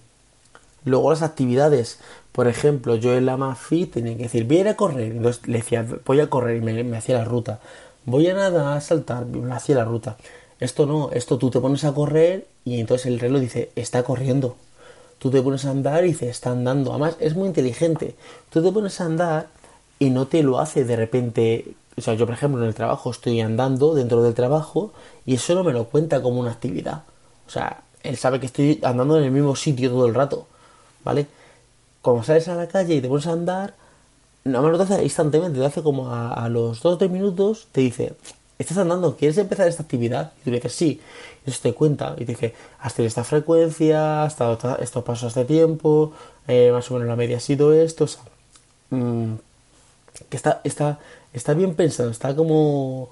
Luego 0.84 1.10
las 1.10 1.22
actividades, 1.22 1.98
por 2.32 2.46
ejemplo, 2.46 2.96
yo 2.96 3.14
en 3.16 3.26
la 3.26 3.36
MAFI 3.36 3.86
tenía 3.86 4.16
que 4.16 4.24
decir, 4.24 4.46
voy 4.46 4.60
a 4.60 4.76
correr, 4.76 5.12
entonces 5.12 5.46
le 5.48 5.58
decía, 5.58 5.86
voy 6.04 6.20
a 6.20 6.28
correr 6.28 6.56
y 6.56 6.60
me, 6.60 6.96
hacía 6.96 7.18
la 7.18 7.24
ruta. 7.24 7.60
Voy 8.04 8.28
a 8.28 8.34
nada, 8.34 8.76
a 8.76 8.80
saltar, 8.82 9.24
me 9.24 9.54
hacía 9.54 9.76
la 9.76 9.84
ruta. 9.84 10.18
Esto 10.60 10.86
no, 10.86 11.10
esto 11.12 11.38
tú 11.38 11.50
te 11.50 11.60
pones 11.60 11.84
a 11.84 11.92
correr 11.92 12.46
y 12.64 12.80
entonces 12.80 13.06
el 13.06 13.20
reloj 13.20 13.40
dice, 13.40 13.70
está 13.76 14.02
corriendo. 14.02 14.56
Tú 15.18 15.30
te 15.30 15.42
pones 15.42 15.64
a 15.64 15.70
andar 15.70 16.04
y 16.04 16.08
dice, 16.08 16.28
está 16.28 16.50
andando. 16.50 16.90
Además, 16.90 17.16
es 17.20 17.34
muy 17.34 17.48
inteligente. 17.48 18.14
Tú 18.50 18.62
te 18.62 18.72
pones 18.72 19.00
a 19.00 19.06
andar 19.06 19.48
y 19.98 20.10
no 20.10 20.26
te 20.26 20.42
lo 20.42 20.58
hace 20.58 20.84
de 20.84 20.96
repente. 20.96 21.74
O 21.96 22.00
sea, 22.00 22.14
yo, 22.14 22.26
por 22.26 22.34
ejemplo, 22.34 22.60
en 22.60 22.68
el 22.68 22.74
trabajo 22.74 23.10
estoy 23.10 23.40
andando 23.40 23.94
dentro 23.94 24.22
del 24.22 24.34
trabajo 24.34 24.92
y 25.24 25.34
eso 25.34 25.54
no 25.54 25.64
me 25.64 25.72
lo 25.72 25.84
cuenta 25.84 26.22
como 26.22 26.40
una 26.40 26.52
actividad. 26.52 27.04
O 27.46 27.50
sea, 27.50 27.82
él 28.02 28.16
sabe 28.16 28.40
que 28.40 28.46
estoy 28.46 28.80
andando 28.82 29.18
en 29.18 29.24
el 29.24 29.30
mismo 29.30 29.56
sitio 29.56 29.90
todo 29.90 30.06
el 30.06 30.14
rato. 30.14 30.46
¿vale? 31.04 31.26
Como 32.02 32.24
sales 32.24 32.48
a 32.48 32.54
la 32.56 32.66
calle 32.66 32.96
y 32.96 33.00
te 33.00 33.08
pones 33.08 33.26
a 33.26 33.32
andar, 33.32 33.74
no 34.44 34.62
me 34.62 34.70
lo 34.70 34.82
hace 34.82 35.02
instantáneamente, 35.02 35.60
te 35.60 35.66
hace 35.66 35.82
como 35.82 36.12
a, 36.12 36.48
los 36.48 36.82
2 36.82 36.94
o 36.94 36.98
3 36.98 37.10
minutos, 37.10 37.68
te 37.70 37.82
dice, 37.82 38.14
estás 38.58 38.78
andando, 38.78 39.16
¿quieres 39.16 39.38
empezar 39.38 39.68
esta 39.68 39.82
actividad? 39.82 40.32
Y 40.40 40.44
tú 40.44 40.50
le 40.50 40.56
dices, 40.56 40.74
sí, 40.74 41.00
y 41.46 41.50
eso 41.50 41.60
te 41.62 41.74
cuenta, 41.74 42.14
y 42.16 42.24
te 42.24 42.32
dice, 42.32 42.54
hasta 42.80 43.02
esta 43.02 43.24
frecuencia, 43.24 44.24
hasta 44.24 44.58
estos 44.80 45.04
pasos 45.04 45.34
de 45.34 45.44
tiempo, 45.44 46.12
eh, 46.46 46.70
más 46.72 46.90
o 46.90 46.94
menos 46.94 47.08
la 47.08 47.16
media 47.16 47.38
ha 47.38 47.40
sido 47.40 47.72
esto, 47.72 48.04
o 48.04 48.08
sea, 48.08 48.22
mmm, 48.90 49.34
que 50.28 50.36
está, 50.36 50.60
está, 50.64 50.98
está 51.32 51.54
bien 51.54 51.74
pensado, 51.74 52.10
está 52.10 52.34
como, 52.36 53.10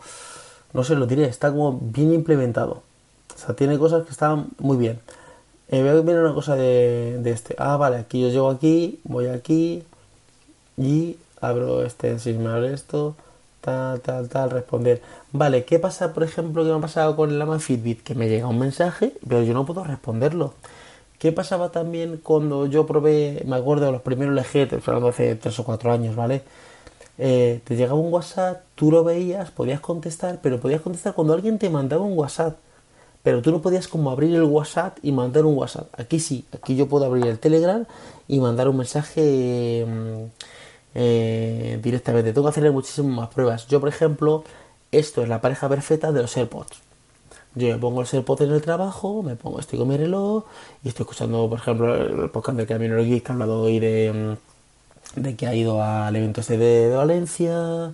no 0.72 0.85
sé, 0.85 0.94
lo 0.94 1.07
diré, 1.07 1.26
está 1.26 1.50
como 1.50 1.78
bien 1.81 2.12
implementado. 2.12 2.83
O 3.35 3.38
sea, 3.38 3.57
tiene 3.57 3.78
cosas 3.78 4.05
que 4.05 4.11
están 4.11 4.48
muy 4.59 4.76
bien. 4.76 5.00
Eh, 5.68 5.81
voy 5.81 5.88
a 5.88 5.94
ver 5.94 6.18
una 6.18 6.35
cosa 6.35 6.55
de, 6.55 7.20
este. 7.24 7.55
Ah, 7.59 7.76
vale, 7.76 7.96
aquí 7.96 8.20
yo 8.20 8.28
llego 8.28 8.50
aquí, 8.50 9.00
voy 9.05 9.26
aquí 9.28 9.83
y 10.76 11.16
abro 11.40 11.85
este, 11.85 12.18
si 12.18 12.35
me 12.35 12.50
abre 12.50 12.72
esto, 12.74 13.16
tal, 13.62 14.03
tal, 14.03 14.29
tal, 14.29 14.51
responder. 14.51 15.01
Vale, 15.33 15.64
¿qué 15.64 15.79
pasa, 15.79 16.12
por 16.12 16.25
ejemplo, 16.25 16.62
que 16.62 16.70
me 16.70 16.77
ha 16.77 16.81
pasado 16.81 17.16
con 17.16 17.31
el 17.31 17.40
Ama 17.40 17.59
Fitbit? 17.59 18.03
Que 18.03 18.14
me 18.14 18.29
llega 18.29 18.46
un 18.46 18.59
mensaje, 18.59 19.14
pero 19.27 19.42
yo 19.42 19.55
no 19.55 19.64
puedo 19.64 19.83
responderlo. 19.85 20.53
¿Qué 21.18 21.33
pasaba 21.33 21.70
también 21.70 22.20
cuando 22.22 22.66
yo 22.66 22.87
probé, 22.87 23.42
me 23.46 23.57
acuerdo 23.57 23.87
de 23.87 23.92
los 23.92 24.03
primeros 24.03 24.35
LG, 24.35 24.68
hablando 24.87 25.09
hace 25.09 25.37
3 25.37 25.59
o 25.61 25.64
4 25.64 25.92
años, 25.92 26.14
¿vale? 26.14 26.42
Eh, 27.18 27.61
te 27.64 27.77
llegaba 27.77 27.98
un 27.98 28.12
WhatsApp, 28.12 28.62
tú 28.75 28.90
lo 28.90 29.05
veías, 29.05 29.51
podías 29.51 29.81
contestar, 29.81 30.40
pero 30.42 30.61
podías 30.61 30.83
contestar 30.83 31.14
cuando 31.14 31.33
alguien 31.35 31.59
te 31.59 31.70
mandaba 31.70 32.05
un 32.05 32.18
WhatsApp 32.18 32.57
pero 33.22 33.40
tú 33.40 33.53
no 33.53 33.62
podías 33.62 33.88
como 33.88 34.11
abrir 34.11 34.35
el 34.35 34.42
WhatsApp 34.42 34.98
y 35.03 35.12
mandar 35.12 35.44
un 35.44 35.57
WhatsApp. 35.57 35.88
Aquí 35.98 36.18
sí, 36.18 36.44
aquí 36.53 36.77
yo 36.77 36.88
puedo 36.88 37.05
abrir 37.05 37.27
el 37.27 37.38
Telegram 37.38 37.87
y 38.27 38.40
mandar 38.40 38.68
un 38.68 38.79
mensaje 38.79 39.87
mm, 39.87 40.25
eh, 40.94 41.78
directamente. 41.83 42.33
Tengo 42.33 42.46
que 42.46 42.50
hacerle 42.50 42.70
muchísimas 42.70 43.16
más 43.16 43.28
pruebas. 43.28 43.66
Yo, 43.68 43.81
por 43.81 43.88
ejemplo, 43.88 44.44
esto 44.90 45.22
es 45.22 45.28
la 45.28 45.40
pareja 45.40 45.68
perfecta 45.68 46.12
de 46.12 46.22
los 46.22 46.37
AirPods. 46.37 46.81
Yo 47.55 47.68
me 47.68 47.78
pongo 47.78 48.00
los 48.00 48.12
AirPods 48.14 48.42
en 48.42 48.52
el 48.52 48.62
trabajo, 48.62 49.22
me 49.22 49.37
pongo, 49.37 49.61
estoy 49.61 49.78
con 49.78 49.88
mi 49.88 49.96
reloj 49.96 50.44
y 50.83 50.88
estoy 50.88 51.05
escuchando, 51.05 51.48
por 51.50 51.59
ejemplo, 51.59 51.94
el 51.94 52.31
podcast 52.31 52.57
del 52.57 52.66
Camino 52.66 52.96
Geek 52.96 53.24
que 53.24 53.33
ha 53.33 53.35
hablado 53.35 53.61
hoy 53.62 53.78
de, 53.78 54.37
mm, 55.16 55.20
de 55.20 55.37
que 55.37 55.46
ha 55.46 55.55
ido 55.55 55.83
al 55.83 56.14
evento 56.16 56.40
este 56.40 56.57
de, 56.57 56.94
Valencia. 56.94 57.92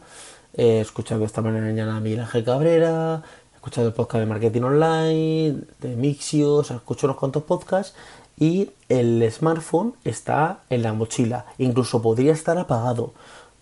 He 0.55 0.81
escuchado 0.81 1.25
esta 1.25 1.43
mañana 1.43 1.97
a 1.97 2.01
Miguel 2.01 2.21
Ángel 2.21 2.45
Cabrera, 2.45 3.23
escuchado 3.55 3.89
el 3.89 3.95
podcast 3.95 4.21
de 4.21 4.27
marketing 4.27 4.63
online, 4.63 5.63
de 5.81 5.97
Mixio, 5.97 6.55
o 6.55 6.65
sea, 6.65 6.77
escucho 6.77 7.07
unos 7.07 7.17
cuantos 7.17 7.43
podcasts 7.43 7.95
y 8.39 8.71
el 8.89 9.27
smartphone 9.31 9.95
está 10.05 10.61
en 10.71 10.83
la 10.83 10.93
mochila. 10.93 11.47
Incluso 11.59 12.01
podría 12.01 12.33
estar 12.33 12.59
apagado 12.59 13.13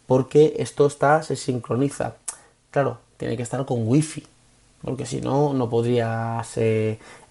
porque 0.06 0.54
esto 0.58 0.86
está, 0.86 1.22
se 1.22 1.36
sincroniza. 1.36 2.14
Claro, 2.70 2.98
tiene 3.16 3.36
que 3.36 3.42
estar 3.42 3.64
con 3.64 3.88
wifi 3.88 4.24
porque 4.86 5.04
si 5.04 5.20
no, 5.20 5.52
no 5.52 5.68
podrías 5.68 6.56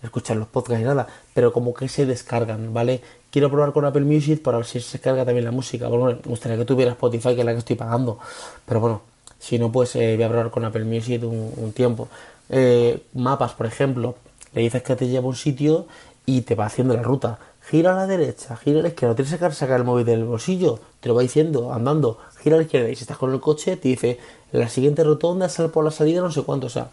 escuchar 0.03 0.36
los 0.36 0.47
podcasts 0.47 0.81
y 0.81 0.84
nada. 0.84 1.08
Pero 1.34 1.53
como 1.53 1.73
que 1.73 1.88
se 1.88 2.05
descargan, 2.05 2.73
¿vale? 2.73 3.01
Quiero 3.31 3.49
probar 3.49 3.71
con 3.71 3.86
Apple 3.86 4.03
Music 4.03 4.41
para 4.41 4.58
ver 4.58 4.65
si 4.65 4.81
se 4.81 4.97
descarga 4.97 5.23
también 5.23 5.45
la 5.45 5.51
música. 5.51 5.88
Bueno, 5.88 6.05
me 6.05 6.29
gustaría 6.29 6.58
que 6.58 6.65
tuviera 6.65 6.91
Spotify, 6.91 7.34
que 7.34 7.41
es 7.41 7.45
la 7.45 7.53
que 7.53 7.60
estoy 7.60 7.77
pagando. 7.77 8.19
Pero 8.65 8.79
bueno, 8.81 9.01
si 9.39 9.58
no, 9.58 9.71
pues 9.71 9.95
eh, 9.95 10.15
voy 10.15 10.23
a 10.23 10.27
probar 10.27 10.51
con 10.51 10.65
Apple 10.65 10.84
Music 10.84 11.23
un 11.23 11.71
tiempo. 11.73 12.10
Eh, 12.49 13.03
mapas, 13.13 13.53
por 13.53 13.67
ejemplo, 13.67 14.15
le 14.53 14.62
dices 14.62 14.84
que 14.84 14.95
te 14.95 15.08
lleva 15.08 15.25
a 15.25 15.29
un 15.29 15.36
sitio 15.36 15.88
y 16.25 16.41
te 16.41 16.55
va 16.55 16.65
haciendo 16.65 16.95
la 16.95 17.03
ruta. 17.03 17.39
Gira 17.61 17.93
a 17.93 17.95
la 17.95 18.07
derecha, 18.07 18.55
gira 18.57 18.79
a 18.79 18.83
la 18.83 18.89
izquierda, 18.89 19.15
tienes 19.15 19.33
que 19.33 19.51
sacar 19.51 19.79
el 19.79 19.85
móvil 19.85 20.05
del 20.05 20.23
bolsillo, 20.23 20.79
te 20.99 21.09
lo 21.09 21.15
va 21.15 21.21
diciendo, 21.21 21.73
andando, 21.73 22.19
gira 22.41 22.55
a 22.55 22.59
la 22.59 22.63
izquierda 22.63 22.89
y 22.89 22.95
si 22.95 23.01
estás 23.01 23.17
con 23.17 23.33
el 23.33 23.39
coche 23.39 23.75
te 23.77 23.89
dice, 23.89 24.19
la 24.51 24.69
siguiente 24.69 25.03
rotonda 25.03 25.49
sal 25.49 25.71
por 25.71 25.83
la 25.83 25.91
salida, 25.91 26.21
no 26.21 26.31
sé 26.31 26.43
cuánto, 26.43 26.67
o 26.67 26.69
sea, 26.69 26.89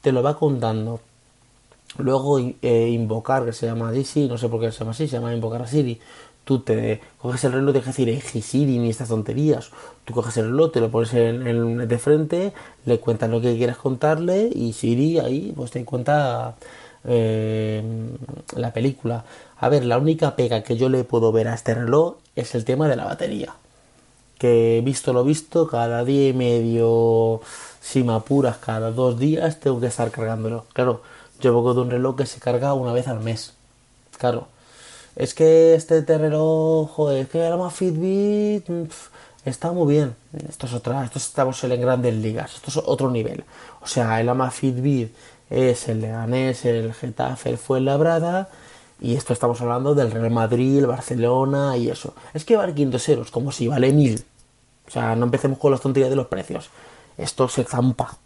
te 0.00 0.12
lo 0.12 0.22
va 0.22 0.38
contando. 0.38 1.00
Luego 1.98 2.38
eh, 2.38 2.88
invocar, 2.90 3.44
que 3.44 3.52
se 3.52 3.66
llama 3.66 3.92
Siri, 3.92 4.28
no 4.28 4.38
sé 4.38 4.48
por 4.48 4.60
qué 4.60 4.72
se 4.72 4.80
llama 4.80 4.90
así, 4.92 5.06
se 5.06 5.16
llama 5.16 5.34
invocar 5.34 5.62
a 5.62 5.66
Siri 5.66 6.00
tú 6.46 6.60
te 6.60 7.00
coges 7.18 7.42
el 7.42 7.52
reloj, 7.52 7.74
dejas 7.74 7.96
decir 7.96 8.42
Siri 8.42 8.78
ni 8.78 8.88
estas 8.88 9.08
tonterías. 9.08 9.72
Tú 10.04 10.14
coges 10.14 10.36
el 10.36 10.46
reloj, 10.46 10.70
te 10.70 10.80
lo 10.80 10.90
pones 10.90 11.12
en, 11.12 11.88
de 11.88 11.98
frente, 11.98 12.52
le 12.86 13.00
cuentas 13.00 13.28
lo 13.28 13.40
que 13.40 13.56
quieras 13.56 13.76
contarle 13.76 14.48
y 14.54 14.72
Siri 14.72 15.18
ahí 15.18 15.52
pues 15.56 15.72
te 15.72 15.84
cuenta 15.84 16.54
eh, 17.06 17.82
la 18.56 18.72
película. 18.72 19.24
A 19.58 19.68
ver, 19.68 19.84
la 19.84 19.98
única 19.98 20.36
pega 20.36 20.62
que 20.62 20.76
yo 20.76 20.88
le 20.88 21.04
puedo 21.04 21.32
ver 21.32 21.48
a 21.48 21.54
este 21.54 21.74
reloj 21.74 22.16
es 22.34 22.54
el 22.54 22.64
tema 22.64 22.88
de 22.88 22.96
la 22.96 23.04
batería. 23.04 23.54
Que 24.38 24.82
visto 24.84 25.12
lo 25.12 25.24
visto, 25.24 25.66
cada 25.66 26.04
día 26.04 26.28
y 26.28 26.32
medio, 26.34 27.40
si 27.80 28.02
me 28.02 28.12
apuras, 28.12 28.58
cada 28.58 28.90
dos 28.90 29.18
días 29.18 29.60
tengo 29.60 29.80
que 29.80 29.86
estar 29.86 30.10
cargándolo. 30.10 30.66
Claro, 30.72 31.02
yo 31.40 31.54
vengo 31.54 31.74
de 31.74 31.80
un 31.80 31.90
reloj 31.90 32.16
que 32.16 32.26
se 32.26 32.40
carga 32.40 32.74
una 32.74 32.92
vez 32.92 33.08
al 33.08 33.20
mes. 33.20 33.54
Claro. 34.18 34.48
Es 35.14 35.32
que 35.32 35.74
este 35.74 36.02
reloj, 36.18 36.90
joder, 36.90 37.22
es 37.22 37.28
que 37.30 37.38
la 37.38 37.70
Fitbit 37.70 38.68
está 39.46 39.72
muy 39.72 39.94
bien. 39.94 40.14
Esto 40.48 40.66
es 40.66 40.74
otra, 40.74 41.04
esto 41.04 41.18
estamos 41.18 41.62
en 41.64 41.80
grandes 41.80 42.14
ligas, 42.14 42.56
esto 42.56 42.70
es 42.70 42.76
otro 42.76 43.10
nivel. 43.10 43.44
O 43.80 43.86
sea, 43.86 44.20
el 44.20 44.28
Amafitbit 44.28 45.14
es 45.50 45.88
el 45.88 46.00
Leganés, 46.00 46.64
el 46.64 46.92
Getafe, 46.94 47.50
el 47.50 47.58
Fuenlabrada 47.58 48.48
y 49.00 49.14
esto 49.14 49.32
estamos 49.32 49.60
hablando 49.60 49.94
del 49.94 50.10
Real 50.10 50.30
Madrid, 50.30 50.78
el 50.78 50.86
Barcelona 50.86 51.76
y 51.76 51.90
eso. 51.90 52.14
Es 52.32 52.44
que 52.44 52.56
vale 52.56 52.74
500 52.74 53.08
euros, 53.10 53.30
como 53.30 53.52
si 53.52 53.68
vale 53.68 53.92
1000. 53.92 54.24
O 54.88 54.90
sea, 54.90 55.14
no 55.16 55.26
empecemos 55.26 55.58
con 55.58 55.70
las 55.70 55.80
tonterías 55.80 56.10
de 56.10 56.16
los 56.16 56.26
precios. 56.26 56.70
Esto 57.18 57.48
se 57.48 57.64
zampa, 57.64 58.16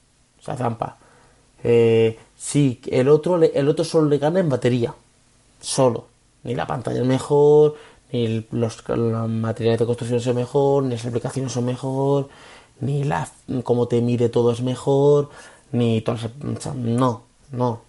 se 0.40 0.56
zampa. 0.56 0.96
Eh, 1.64 2.18
sí, 2.36 2.80
el 2.90 3.08
otro, 3.08 3.42
el 3.42 3.68
otro 3.68 3.84
solo 3.84 4.08
le 4.08 4.18
gana 4.18 4.40
en 4.40 4.48
batería, 4.48 4.94
solo. 5.60 6.06
Ni 6.44 6.54
la 6.54 6.66
pantalla 6.66 7.00
es 7.00 7.06
mejor, 7.06 7.76
ni 8.12 8.46
los, 8.52 8.82
materiales 9.28 9.80
de 9.80 9.86
construcción 9.86 10.20
son 10.20 10.36
mejor, 10.36 10.84
ni 10.84 10.90
las 10.90 11.06
aplicaciones 11.06 11.52
son 11.52 11.64
mejor, 11.66 12.28
ni 12.80 13.04
la, 13.04 13.28
cómo 13.62 13.88
te 13.88 14.00
mide 14.00 14.28
todo 14.28 14.52
es 14.52 14.62
mejor, 14.62 15.30
ni 15.72 16.00
todo, 16.00 16.16
no, 16.74 17.22
no, 17.52 17.80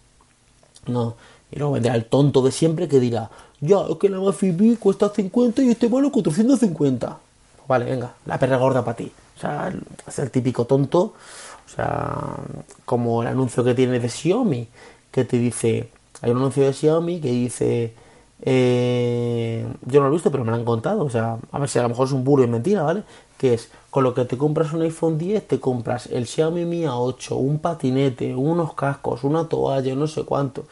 no. 0.88 1.16
Y 1.52 1.60
luego 1.60 1.74
vendrá 1.74 1.96
el 1.96 2.06
tonto 2.06 2.42
de 2.42 2.52
siempre 2.52 2.88
que 2.88 3.00
dirá, 3.00 3.30
ya, 3.60 3.82
es 3.90 3.98
que 3.98 4.10
la 4.10 4.20
Mafibi 4.20 4.78
cuesta 4.78 5.10
50 5.10 5.62
y 5.64 5.70
este 5.70 5.88
vale 5.88 6.10
450. 6.10 7.18
Vale, 7.68 7.86
venga, 7.86 8.14
la 8.26 8.40
perra 8.40 8.58
gorda 8.58 8.84
para 8.84 8.98
ti. 8.98 9.12
O 9.38 9.40
sea, 9.40 9.74
es 10.08 10.20
el 10.20 10.32
típico 10.32 10.66
tonto, 10.66 11.00
o 11.66 11.76
sea, 11.76 12.36
como 12.86 13.22
el 13.22 13.28
anuncio 13.28 13.64
que 13.64 13.74
tiene 13.74 14.00
de 14.00 14.10
Xiaomi, 14.10 14.68
que 15.12 15.26
te 15.26 15.38
dice, 15.38 15.90
hay 16.22 16.32
un 16.32 16.38
anuncio 16.38 16.64
de 16.64 16.74
Xiaomi 16.74 17.22
que 17.22 17.30
dice, 17.30 17.94
eh, 18.42 19.66
yo 19.86 20.00
no 20.00 20.08
lo 20.08 20.14
he 20.14 20.16
visto, 20.16 20.32
pero 20.32 20.44
me 20.44 20.52
lo 20.52 20.58
han 20.58 20.66
contado. 20.66 21.04
O 21.04 21.10
sea, 21.10 21.38
a 21.52 21.60
ver 21.60 21.70
si 21.70 21.80
a 21.80 21.84
lo 21.84 21.90
mejor 21.90 22.08
es 22.08 22.14
un 22.14 22.24
burro 22.24 22.44
y 22.44 22.48
mentira, 22.48 22.84
¿vale? 22.84 23.04
Que 23.42 23.56
es, 23.56 23.70
con 23.90 24.04
lo 24.04 24.14
que 24.14 24.26
te 24.26 24.38
compras 24.38 24.72
un 24.72 24.84
iPhone 24.84 25.18
10, 25.18 25.48
te 25.48 25.60
compras 25.60 26.06
el 26.06 26.28
Xiaomi 26.28 26.64
Mi 26.64 26.84
A8, 26.84 27.36
un 27.36 27.58
patinete, 27.58 28.36
unos 28.36 28.76
cascos, 28.76 29.24
una 29.24 29.50
toalla, 29.50 29.96
no 29.96 30.06
sé 30.06 30.26
cuánto. 30.26 30.66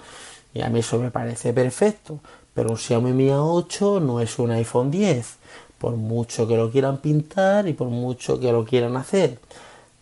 Y 0.54 0.62
a 0.62 0.70
mí 0.70 0.82
eso 0.82 1.00
me 1.00 1.10
parece 1.10 1.52
perfecto. 1.52 2.20
Pero 2.54 2.70
un 2.70 2.78
Xiaomi 2.78 3.12
Mi 3.12 3.30
A8 3.30 4.04
no 4.04 4.20
es 4.20 4.38
un 4.38 4.52
iPhone 4.52 4.92
10. 4.92 5.38
Por 5.80 5.96
mucho 5.96 6.48
que 6.48 6.58
lo 6.58 6.70
quieran 6.70 6.98
pintar 6.98 7.68
y 7.68 7.74
por 7.74 7.88
mucho 7.88 8.40
que 8.40 8.52
lo 8.52 8.64
quieran 8.66 8.98
hacer. 8.98 9.40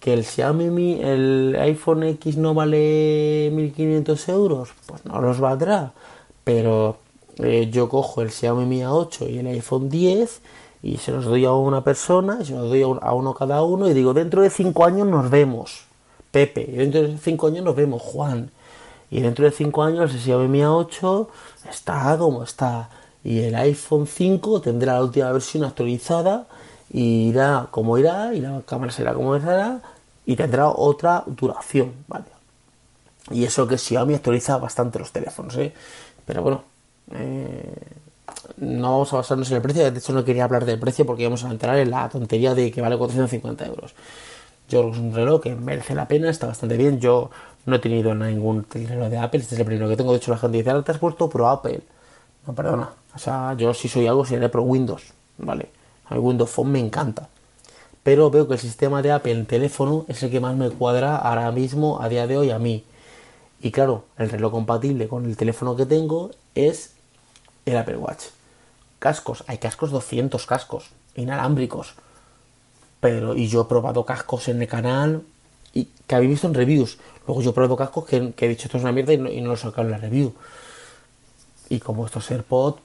Que 0.01 0.11
el 0.11 0.25
Xiaomi 0.25 0.69
Mi, 0.69 0.99
el 1.01 1.55
iPhone 1.61 2.03
X 2.03 2.35
no 2.35 2.53
vale 2.53 3.49
1500 3.53 4.27
euros, 4.27 4.71
pues 4.85 5.05
no 5.05 5.21
los 5.21 5.39
valdrá. 5.39 5.93
Pero 6.43 6.97
eh, 7.37 7.69
yo 7.71 7.87
cojo 7.87 8.21
el 8.21 8.31
Xiaomi 8.31 8.65
Mi 8.65 8.81
A8 8.81 9.29
y 9.29 9.37
el 9.37 9.47
iPhone 9.47 9.89
10 9.89 10.41
y 10.83 10.97
se 10.97 11.11
los 11.11 11.25
doy 11.25 11.45
a 11.45 11.53
una 11.53 11.83
persona, 11.83 12.43
se 12.43 12.53
los 12.53 12.69
doy 12.69 12.83
a 12.83 13.13
uno 13.13 13.33
cada 13.33 13.63
uno 13.63 13.89
y 13.89 13.93
digo, 13.93 14.13
dentro 14.13 14.41
de 14.41 14.49
5 14.49 14.85
años 14.85 15.07
nos 15.07 15.29
vemos, 15.29 15.85
Pepe, 16.31 16.61
y 16.61 16.75
dentro 16.77 17.01
de 17.01 17.17
5 17.17 17.47
años 17.47 17.65
nos 17.65 17.75
vemos, 17.75 18.01
Juan, 18.01 18.51
y 19.09 19.21
dentro 19.21 19.45
de 19.45 19.51
5 19.51 19.83
años 19.83 20.13
el 20.13 20.19
Xiaomi 20.19 20.47
Mi 20.47 20.59
A8 20.59 21.27
está 21.69 22.17
como 22.17 22.43
está, 22.43 22.89
y 23.23 23.39
el 23.39 23.55
iPhone 23.55 24.07
5 24.07 24.61
tendrá 24.61 24.93
la 24.93 25.03
última 25.03 25.31
versión 25.31 25.63
actualizada 25.63 26.45
y 26.91 27.29
irá 27.29 27.67
como 27.71 27.97
irá, 27.97 28.33
y 28.33 28.41
la 28.41 28.61
cámara 28.65 28.91
será 28.91 29.13
como 29.13 29.37
será, 29.39 29.81
y 30.25 30.35
tendrá 30.35 30.69
otra 30.69 31.23
duración, 31.25 31.93
¿vale? 32.07 32.25
Y 33.31 33.43
eso 33.43 33.67
que 33.67 33.77
Xiaomi 33.77 34.13
actualiza 34.13 34.57
bastante 34.57 34.99
los 34.99 35.11
teléfonos, 35.11 35.57
¿eh? 35.57 35.73
Pero 36.25 36.41
bueno, 36.41 36.63
eh, 37.11 37.75
no 38.57 38.91
vamos 38.91 39.13
a 39.13 39.17
basarnos 39.17 39.49
en 39.51 39.57
el 39.57 39.61
precio, 39.61 39.91
de 39.91 39.99
hecho 39.99 40.13
no 40.13 40.23
quería 40.23 40.45
hablar 40.45 40.65
del 40.65 40.79
precio 40.79 41.05
porque 41.05 41.23
íbamos 41.23 41.43
a 41.43 41.51
entrar 41.51 41.77
en 41.77 41.91
la 41.91 42.09
tontería 42.09 42.55
de 42.55 42.71
que 42.71 42.81
vale 42.81 42.97
450 42.97 43.65
euros. 43.65 43.93
Yo 44.69 44.81
creo 44.81 44.91
que 44.91 44.97
es 44.97 45.03
un 45.03 45.13
reloj 45.13 45.41
que 45.41 45.55
merece 45.55 45.95
la 45.95 46.07
pena, 46.07 46.29
está 46.29 46.47
bastante 46.47 46.75
bien. 46.75 46.99
Yo 46.99 47.29
no 47.65 47.75
he 47.75 47.79
tenido 47.79 48.13
ningún 48.15 48.65
reloj 48.69 49.09
de 49.09 49.17
Apple, 49.17 49.39
este 49.39 49.55
es 49.55 49.59
el 49.59 49.65
primero 49.65 49.87
que 49.87 49.95
tengo. 49.95 50.11
De 50.11 50.17
hecho, 50.17 50.31
la 50.31 50.37
gente 50.37 50.57
dice, 50.57 50.69
ahora 50.69 50.83
te 50.83 50.91
has 50.91 50.97
puesto 50.97 51.29
Pro 51.29 51.47
Apple. 51.47 51.81
No, 52.45 52.53
perdona. 52.53 52.89
O 53.15 53.19
sea, 53.19 53.53
yo 53.53 53.73
si 53.73 53.87
soy 53.87 54.07
algo 54.07 54.25
seré 54.25 54.49
Pro 54.49 54.63
Windows, 54.63 55.13
¿vale? 55.37 55.69
El 56.09 56.19
Windows 56.19 56.49
Phone 56.49 56.71
me 56.71 56.79
encanta. 56.79 57.29
Pero 58.03 58.29
veo 58.29 58.47
que 58.47 58.53
el 58.53 58.59
sistema 58.59 59.01
de 59.01 59.11
Apple 59.11 59.33
en 59.33 59.45
teléfono 59.45 60.05
es 60.07 60.21
el 60.23 60.31
que 60.31 60.39
más 60.39 60.55
me 60.55 60.69
cuadra 60.69 61.17
ahora 61.17 61.51
mismo, 61.51 62.01
a 62.01 62.09
día 62.09 62.27
de 62.27 62.37
hoy, 62.37 62.51
a 62.51 62.59
mí. 62.59 62.83
Y 63.61 63.71
claro, 63.71 64.05
el 64.17 64.29
reloj 64.29 64.51
compatible 64.51 65.07
con 65.07 65.25
el 65.25 65.35
teléfono 65.35 65.75
que 65.75 65.85
tengo 65.85 66.31
es 66.55 66.91
el 67.65 67.75
Apple 67.75 67.97
Watch. 67.97 68.36
Cascos, 68.99 69.43
hay 69.47 69.57
cascos 69.57 69.91
200 69.91 70.45
cascos, 70.45 70.89
inalámbricos. 71.15 71.93
Pero, 72.99 73.35
y 73.35 73.47
yo 73.47 73.61
he 73.61 73.65
probado 73.65 74.05
cascos 74.05 74.47
en 74.47 74.61
el 74.61 74.67
canal 74.67 75.23
y 75.73 75.85
que 76.07 76.15
habéis 76.15 76.31
visto 76.31 76.47
en 76.47 76.53
reviews. 76.53 76.97
Luego 77.27 77.41
yo 77.41 77.53
probado 77.53 77.75
cascos 77.75 78.05
que, 78.05 78.33
he 78.35 78.47
dicho 78.47 78.65
esto 78.65 78.77
es 78.77 78.83
una 78.83 78.91
mierda 78.91 79.13
y 79.13 79.17
no, 79.17 79.29
y 79.29 79.41
no 79.41 79.49
lo 79.49 79.53
he 79.53 79.57
sacado 79.57 79.83
en 79.83 79.91
la 79.91 79.97
review. 79.97 80.33
Y 81.69 81.79
como 81.79 82.05
estos 82.05 82.31
AirPods 82.31 82.81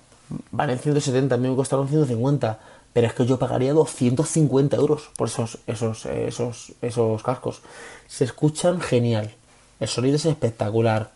valen 0.51 0.79
170, 0.79 1.35
a 1.35 1.39
mí 1.39 1.49
me 1.49 1.57
costaron 1.57 1.89
150. 1.89 2.59
Pero 2.93 3.07
es 3.07 3.15
que 3.15 3.25
yo 3.25 3.39
pagaría 3.39 3.73
250 3.73 4.77
euros 4.77 5.11
por 5.17 5.29
esos, 5.29 5.59
esos, 5.67 6.05
esos, 6.07 6.73
esos 6.83 7.23
cascos. 7.23 7.63
Se 8.07 8.25
escuchan 8.25 8.81
genial. 8.81 9.33
El 9.81 9.89
sonido 9.89 10.17
es 10.17 10.27
espectacular. 10.27 11.11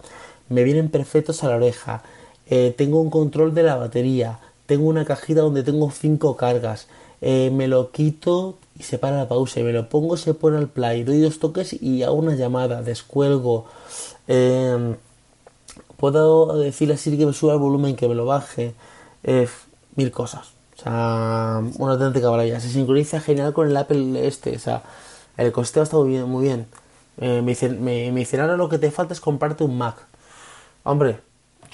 Me 0.48 0.64
vienen 0.64 0.88
perfectos 0.88 1.44
a 1.44 1.48
la 1.48 1.56
oreja. 1.56 2.02
Eh, 2.48 2.74
tengo 2.76 3.00
un 3.00 3.10
control 3.10 3.54
de 3.54 3.62
la 3.62 3.76
batería, 3.76 4.38
tengo 4.66 4.88
una 4.88 5.04
cajita 5.04 5.40
donde 5.40 5.62
tengo 5.62 5.90
cinco 5.90 6.36
cargas, 6.36 6.88
eh, 7.20 7.50
me 7.52 7.68
lo 7.68 7.90
quito 7.92 8.58
y 8.78 8.82
se 8.82 8.98
para 8.98 9.16
la 9.16 9.28
pausa, 9.28 9.60
me 9.60 9.72
lo 9.72 9.88
pongo, 9.88 10.16
se 10.16 10.34
pone 10.34 10.58
al 10.58 10.68
play, 10.68 11.02
doy 11.04 11.20
dos 11.20 11.38
toques 11.38 11.72
y 11.82 12.02
hago 12.02 12.14
una 12.14 12.34
llamada, 12.34 12.82
descuelgo. 12.82 13.66
Em, 14.28 14.96
puedo 15.96 16.58
decirle 16.58 16.94
así 16.94 17.16
que 17.16 17.26
me 17.26 17.32
suba 17.32 17.54
el 17.54 17.58
volumen, 17.60 17.96
que 17.96 18.08
me 18.08 18.14
lo 18.14 18.26
baje, 18.26 18.74
mil 19.96 20.10
cosas. 20.10 20.56
O 20.78 20.82
sea, 20.82 21.62
una 21.78 21.92
auténtica 21.92 22.30
maravilla. 22.30 22.60
Se 22.60 22.68
sincroniza 22.68 23.20
genial 23.20 23.52
con 23.52 23.68
el 23.68 23.76
Apple 23.76 24.26
este. 24.26 24.56
O 24.56 24.58
sea, 24.58 24.82
el 25.36 25.52
costeo 25.52 25.82
está 25.82 25.96
muy 25.96 26.10
bien. 26.10 26.24
Muy 26.28 26.44
bien. 26.44 26.66
Eh, 27.18 27.40
me, 27.42 27.52
dicen, 27.52 27.82
me, 27.82 28.12
me 28.12 28.20
dicen, 28.20 28.40
ahora 28.40 28.56
lo 28.56 28.68
que 28.68 28.78
te 28.78 28.90
falta 28.90 29.14
es 29.14 29.20
comprarte 29.20 29.64
un 29.64 29.78
Mac. 29.78 29.96
Hombre, 30.84 31.20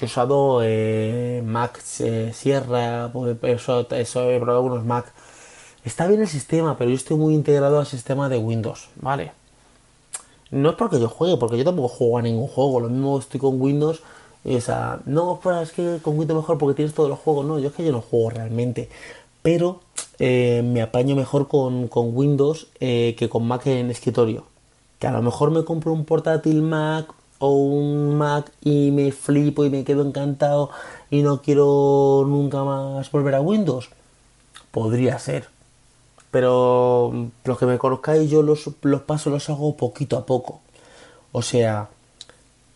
he 0.06 0.08
usado 0.08 0.60
eh, 0.62 1.42
Mac 1.44 1.82
eh, 2.00 2.32
Sierra, 2.34 3.10
pues, 3.12 3.36
eso, 3.42 3.86
eso, 3.90 4.30
he 4.30 4.38
probado 4.38 4.58
algunos 4.58 4.84
Mac. 4.84 5.12
Está 5.84 6.06
bien 6.06 6.20
el 6.20 6.28
sistema, 6.28 6.76
pero 6.78 6.90
yo 6.90 6.96
estoy 6.96 7.16
muy 7.16 7.34
integrado 7.34 7.78
al 7.78 7.86
sistema 7.86 8.28
de 8.28 8.38
Windows, 8.38 8.88
¿vale? 8.96 9.32
No 10.50 10.70
es 10.70 10.76
porque 10.76 11.00
yo 11.00 11.08
juegue, 11.08 11.36
porque 11.36 11.58
yo 11.58 11.64
tampoco 11.64 11.88
juego 11.88 12.18
a 12.18 12.22
ningún 12.22 12.46
juego. 12.46 12.80
Lo 12.80 12.88
mismo 12.88 13.18
estoy 13.18 13.40
con 13.40 13.60
Windows. 13.60 14.02
Y, 14.44 14.56
o 14.56 14.60
sea, 14.60 15.00
no, 15.06 15.40
pues 15.42 15.70
es 15.70 15.72
que 15.72 15.98
con 16.02 16.18
Windows 16.18 16.40
mejor 16.40 16.58
porque 16.58 16.74
tienes 16.74 16.94
todos 16.94 17.08
los 17.08 17.18
juegos. 17.18 17.46
No, 17.46 17.58
yo 17.58 17.68
es 17.68 17.74
que 17.74 17.84
yo 17.84 17.92
no 17.92 18.00
juego 18.00 18.30
realmente. 18.30 18.88
Pero 19.42 19.80
eh, 20.18 20.62
me 20.64 20.82
apaño 20.82 21.16
mejor 21.16 21.48
con 21.48 21.88
Windows 21.92 22.68
que 22.78 23.28
con 23.30 23.46
Mac 23.46 23.66
en 23.66 23.90
escritorio. 23.90 24.44
Que 24.98 25.06
a 25.06 25.12
lo 25.12 25.22
mejor 25.22 25.50
me 25.50 25.64
compro 25.64 25.92
un 25.92 26.04
portátil 26.04 26.62
Mac 26.62 27.06
o 27.44 27.50
un 27.50 28.16
Mac 28.16 28.52
y 28.60 28.92
me 28.92 29.10
flipo 29.10 29.64
y 29.64 29.70
me 29.70 29.82
quedo 29.82 30.06
encantado 30.06 30.70
y 31.10 31.22
no 31.22 31.42
quiero 31.42 32.24
nunca 32.24 32.62
más 32.62 33.10
volver 33.10 33.34
a 33.34 33.40
Windows? 33.40 33.90
Podría 34.70 35.18
ser. 35.18 35.48
Pero 36.30 37.12
los 37.44 37.58
que 37.58 37.66
me 37.66 37.78
conozcáis, 37.78 38.30
yo 38.30 38.42
los, 38.42 38.70
los 38.82 39.00
pasos 39.02 39.32
los 39.32 39.50
hago 39.50 39.76
poquito 39.76 40.16
a 40.16 40.24
poco. 40.24 40.60
O 41.32 41.42
sea, 41.42 41.88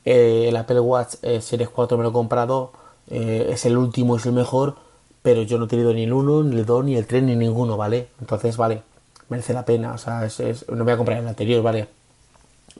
eh, 0.04 0.46
el 0.48 0.56
Apple 0.56 0.80
Watch 0.80 1.14
eh, 1.22 1.40
Series 1.40 1.68
4 1.68 1.96
me 1.96 2.02
lo 2.02 2.10
he 2.10 2.12
comprado, 2.12 2.72
eh, 3.08 3.46
es 3.50 3.66
el 3.66 3.78
último, 3.78 4.16
es 4.16 4.26
el 4.26 4.32
mejor, 4.32 4.74
pero 5.22 5.42
yo 5.42 5.58
no 5.58 5.66
he 5.66 5.68
tenido 5.68 5.94
ni 5.94 6.02
el 6.02 6.12
1, 6.12 6.42
ni 6.42 6.56
el 6.56 6.66
2, 6.66 6.84
ni 6.84 6.96
el 6.96 7.06
3, 7.06 7.22
ni 7.22 7.36
ninguno, 7.36 7.76
¿vale? 7.76 8.08
Entonces, 8.20 8.56
vale, 8.56 8.82
merece 9.28 9.52
la 9.54 9.64
pena, 9.64 9.92
o 9.92 9.98
sea, 9.98 10.28
no 10.72 10.82
voy 10.82 10.92
a 10.92 10.96
comprar 10.96 11.18
el 11.18 11.28
anterior, 11.28 11.62
¿vale? 11.62 11.88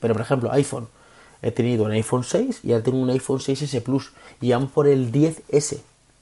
Pero, 0.00 0.14
por 0.14 0.22
ejemplo, 0.22 0.50
iPhone, 0.52 0.88
he 1.42 1.50
tenido 1.50 1.84
un 1.84 1.92
iPhone 1.92 2.24
6 2.24 2.60
y 2.64 2.72
ahora 2.72 2.84
tengo 2.84 2.98
un 2.98 3.10
iPhone 3.10 3.38
6S 3.38 3.82
Plus 3.82 4.12
y 4.40 4.52
van 4.52 4.68
por 4.68 4.86
el 4.86 5.12
10S, 5.12 5.78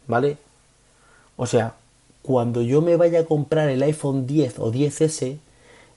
¿vale? 0.06 0.38
O 1.36 1.46
sea, 1.46 1.74
cuando 2.22 2.62
yo 2.62 2.80
me 2.80 2.96
vaya 2.96 3.20
a 3.20 3.24
comprar 3.24 3.68
el 3.68 3.82
iPhone 3.82 4.26
10 4.26 4.58
o 4.58 4.72
10S, 4.72 5.38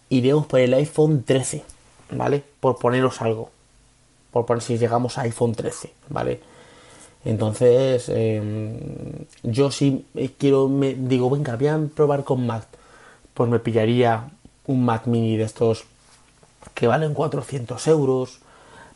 iremos 0.09 0.45
por 0.45 0.59
el 0.59 0.73
iPhone 0.73 1.23
13, 1.23 1.63
¿vale? 2.11 2.43
Por 2.59 2.77
poneros 2.77 3.21
algo. 3.21 3.49
Por 4.31 4.45
poner 4.45 4.61
si 4.61 4.77
llegamos 4.77 5.17
a 5.17 5.21
iPhone 5.21 5.55
13, 5.55 5.91
¿vale? 6.09 6.39
Entonces, 7.25 8.09
em, 8.09 8.77
yo 9.43 9.71
sí 9.71 10.05
quiero, 10.37 10.67
me 10.67 10.93
digo, 10.93 11.29
venga, 11.29 11.55
voy 11.55 11.67
a 11.67 11.79
probar 11.95 12.23
con 12.23 12.45
Mac. 12.45 12.65
Pues 13.33 13.49
me 13.49 13.59
pillaría 13.59 14.29
un 14.65 14.85
Mac 14.85 15.07
mini 15.07 15.37
de 15.37 15.43
estos 15.43 15.85
que 16.73 16.87
valen 16.87 17.13
400 17.13 17.87
euros. 17.87 18.39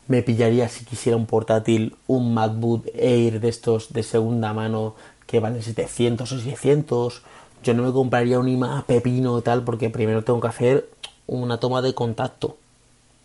Me 0.08 0.22
pillaría 0.22 0.68
si 0.68 0.84
quisiera 0.84 1.16
un 1.16 1.26
portátil, 1.26 1.96
un 2.06 2.34
MacBook 2.34 2.86
Air 2.94 3.40
de 3.40 3.48
estos 3.48 3.92
de 3.92 4.02
segunda 4.02 4.52
mano 4.52 4.94
que 5.26 5.40
valen 5.40 5.62
700 5.62 6.30
o 6.30 6.38
600. 6.38 7.22
Yo 7.62 7.74
no 7.74 7.84
me 7.84 7.92
compraría 7.92 8.38
un 8.38 8.48
iMac 8.48 8.84
pepino 8.84 9.38
y 9.38 9.42
tal 9.42 9.62
porque 9.62 9.90
primero 9.90 10.24
tengo 10.24 10.40
que 10.40 10.48
hacer 10.48 10.88
una 11.26 11.58
toma 11.58 11.82
de 11.82 11.94
contacto. 11.94 12.56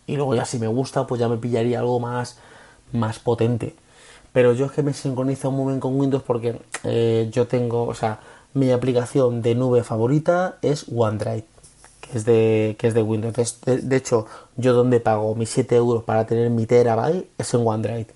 Y 0.06 0.16
luego 0.16 0.34
ya 0.34 0.44
si 0.44 0.58
me 0.58 0.68
gusta 0.68 1.06
pues 1.06 1.20
ya 1.20 1.28
me 1.28 1.36
pillaría 1.36 1.80
algo 1.80 1.98
más, 1.98 2.38
más 2.92 3.18
potente. 3.18 3.74
Pero 4.32 4.52
yo 4.52 4.66
es 4.66 4.72
que 4.72 4.82
me 4.82 4.94
sincronizo 4.94 5.50
muy 5.50 5.72
bien 5.72 5.80
con 5.80 5.98
Windows 5.98 6.22
porque 6.22 6.60
eh, 6.84 7.28
yo 7.32 7.46
tengo, 7.48 7.84
o 7.84 7.94
sea, 7.94 8.20
mi 8.54 8.70
aplicación 8.70 9.42
de 9.42 9.54
nube 9.54 9.82
favorita 9.82 10.58
es 10.62 10.86
OneDrive, 10.94 11.44
que 12.10 12.18
es 12.18 12.24
de, 12.24 12.76
que 12.78 12.88
es 12.88 12.94
de 12.94 13.02
Windows. 13.02 13.60
De, 13.64 13.96
hecho, 13.96 14.26
yo 14.56 14.72
donde 14.72 15.00
pago 15.00 15.34
mis 15.34 15.50
7 15.50 15.76
euros 15.76 16.04
para 16.04 16.26
tener 16.26 16.50
mi 16.50 16.66
terabyte 16.66 17.28
es 17.38 17.54
en 17.54 17.66
OneDrive. 17.66 18.08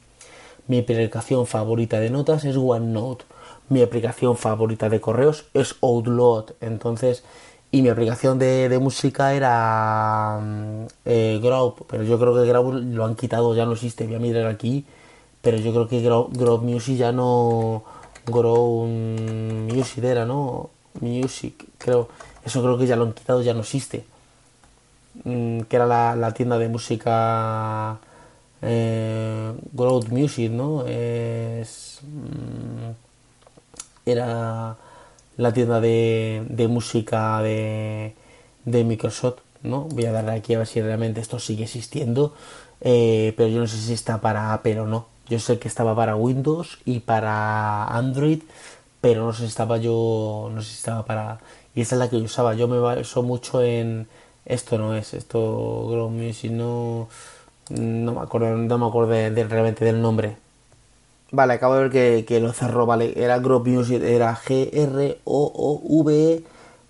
Mi 0.68 0.78
aplicación 0.80 1.46
favorita 1.46 2.00
de 2.00 2.10
notas 2.10 2.44
es 2.44 2.56
OneNote 2.56 3.24
mi 3.72 3.82
aplicación 3.82 4.36
favorita 4.36 4.88
de 4.88 5.00
correos 5.00 5.46
es 5.54 5.76
Outlook. 5.80 6.54
Entonces, 6.60 7.24
y 7.70 7.82
mi 7.82 7.88
aplicación 7.88 8.38
de, 8.38 8.78
música 8.80 9.32
era 9.34 10.38
mm, 10.40 10.86
eh, 11.06 11.40
pero 11.88 12.02
yo 12.02 12.18
creo 12.18 12.34
que 12.34 12.44
Grow 12.46 12.72
lo 12.72 13.04
han 13.04 13.14
quitado, 13.16 13.54
ya 13.54 13.64
no 13.64 13.72
existe. 13.72 14.06
Voy 14.06 14.16
a 14.16 14.18
mirar 14.18 14.46
aquí, 14.46 14.84
pero 15.40 15.56
yo 15.56 15.72
creo 15.72 15.88
que 15.88 16.02
Grow, 16.02 16.58
Music 16.60 16.96
ya 16.96 17.12
no. 17.12 17.82
Grow 18.26 18.86
Music 18.86 20.04
era, 20.04 20.26
¿no? 20.26 20.70
Music, 21.00 21.64
creo. 21.78 22.08
Eso 22.44 22.62
creo 22.62 22.78
que 22.78 22.86
ya 22.86 22.96
lo 22.96 23.04
han 23.04 23.12
quitado, 23.12 23.42
ya 23.42 23.54
no 23.54 23.60
existe. 23.60 24.04
Mm, 25.24 25.62
que 25.62 25.76
era 25.76 25.86
la, 26.16 26.34
tienda 26.34 26.58
de 26.58 26.68
música. 26.68 27.98
Eh, 28.62 29.52
Growth 29.72 30.08
Music, 30.08 30.50
¿no? 30.50 30.86
Es. 30.86 32.00
Mm, 32.02 32.92
era 34.06 34.76
la 35.36 35.52
tienda 35.52 35.80
de, 35.80 36.44
de 36.48 36.68
música 36.68 37.40
de, 37.42 38.14
de, 38.64 38.84
Microsoft, 38.84 39.40
¿no? 39.62 39.82
Voy 39.82 40.06
a 40.06 40.12
darle 40.12 40.32
aquí 40.32 40.54
a 40.54 40.58
ver 40.58 40.66
si 40.66 40.80
realmente 40.80 41.20
esto 41.20 41.38
sigue 41.38 41.64
existiendo, 41.64 42.34
eh, 42.80 43.34
pero 43.36 43.48
yo 43.48 43.60
no 43.60 43.66
sé 43.66 43.78
si 43.78 43.92
está 43.92 44.20
para 44.20 44.52
Apple 44.52 44.80
o 44.80 44.86
no. 44.86 45.06
Yo 45.28 45.38
sé 45.38 45.58
que 45.58 45.68
estaba 45.68 45.94
para 45.94 46.16
Windows 46.16 46.78
y 46.84 47.00
para 47.00 47.84
Android, 47.86 48.42
pero 49.00 49.26
no 49.26 49.32
sé 49.32 49.46
estaba 49.46 49.78
yo, 49.78 50.50
no 50.52 50.60
sé 50.62 50.68
si 50.68 50.74
estaba 50.76 51.04
para... 51.04 51.40
Y 51.74 51.82
esa 51.82 51.94
es 51.96 51.98
la 51.98 52.10
que 52.10 52.18
yo 52.18 52.24
usaba. 52.24 52.54
Yo 52.54 52.68
me 52.68 52.78
baso 52.78 53.22
mucho 53.22 53.62
en... 53.62 54.06
Esto 54.44 54.76
no 54.76 54.94
es, 54.96 55.14
esto 55.14 55.86
Grow 55.88 56.10
Music, 56.10 56.50
no... 56.50 57.08
No 57.70 58.12
me 58.12 58.20
acuerdo, 58.20 58.56
no 58.56 58.78
me 58.78 58.86
acuerdo 58.86 59.12
realmente 59.12 59.84
del 59.84 60.02
nombre. 60.02 60.36
Vale, 61.30 61.54
acabo 61.54 61.76
de 61.76 61.88
ver 61.88 62.24
que, 62.26 62.40
lo 62.40 62.52
cerró, 62.52 62.84
vale. 62.84 63.14
Era 63.16 63.38
Grove 63.38 63.70
Music, 63.70 64.02
era 64.02 64.36
G-R-O-O-V 64.36 64.82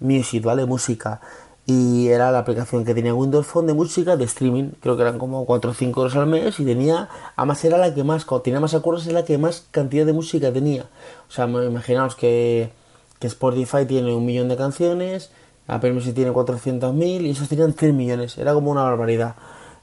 Music, 0.01 0.43
¿vale? 0.43 0.67
Música. 0.67 1.21
Y 1.65 2.09
era 2.09 2.33
la 2.33 2.41
aplicación 2.41 2.85
que 2.85 2.93
tenía 2.93 3.15
Windows 3.15 3.47
Phone 3.47 3.69
de 3.69 3.75
música 3.75 4.17
de 4.17 4.25
streaming. 4.25 4.71
Creo 4.81 4.97
que 4.97 5.03
eran 5.03 5.19
como 5.19 5.45
4 5.47 5.71
o 5.71 5.75
5 5.75 6.01
horas 6.01 6.17
al 6.17 6.27
mes. 6.27 6.59
Y 6.59 6.65
tenía, 6.65 7.09
además 7.37 7.65
era 7.65 7.79
la 7.79 7.95
que 7.95 8.03
más, 8.03 8.25
cuando 8.25 8.43
tenía 8.43 8.59
más 8.59 8.75
acuerdos, 8.75 9.07
era 9.07 9.21
la 9.21 9.25
que 9.25 9.39
más 9.39 9.65
cantidad 9.71 10.05
de 10.05 10.13
música 10.13 10.53
tenía. 10.53 10.87
O 11.29 11.33
sea, 11.33 11.47
imaginaos 11.47 12.17
que, 12.17 12.73
que 13.23 13.29
Spotify 13.29 13.87
tiene 13.87 14.13
un 14.15 14.27
millón 14.27 14.49
de 14.49 14.59
canciones, 14.59 15.31
Apple 15.67 15.93
Music 15.95 16.15
tiene 16.15 16.33
400.000 16.33 17.23
y 17.23 17.31
esos 17.31 17.49
tenían 17.49 17.73
3 17.73 17.95
millones. 17.95 18.37
Era 18.37 18.53
como 18.53 18.71
una 18.71 18.83
barbaridad 18.83 19.37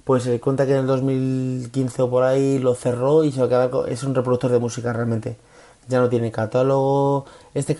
pues 0.09 0.23
se 0.23 0.39
cuenta 0.39 0.65
que 0.65 0.71
en 0.71 0.79
el 0.79 0.87
2015 0.87 2.01
o 2.01 2.09
por 2.09 2.23
ahí 2.23 2.57
lo 2.57 2.73
cerró 2.73 3.23
y 3.23 3.31
se 3.31 3.45
va 3.45 3.69
es 3.87 4.01
un 4.03 4.15
reproductor 4.15 4.49
de 4.49 4.57
música 4.57 4.91
realmente. 4.91 5.37
Ya 5.87 5.99
no 5.99 6.09
tiene 6.09 6.31
catálogo. 6.31 7.25
Este 7.53 7.77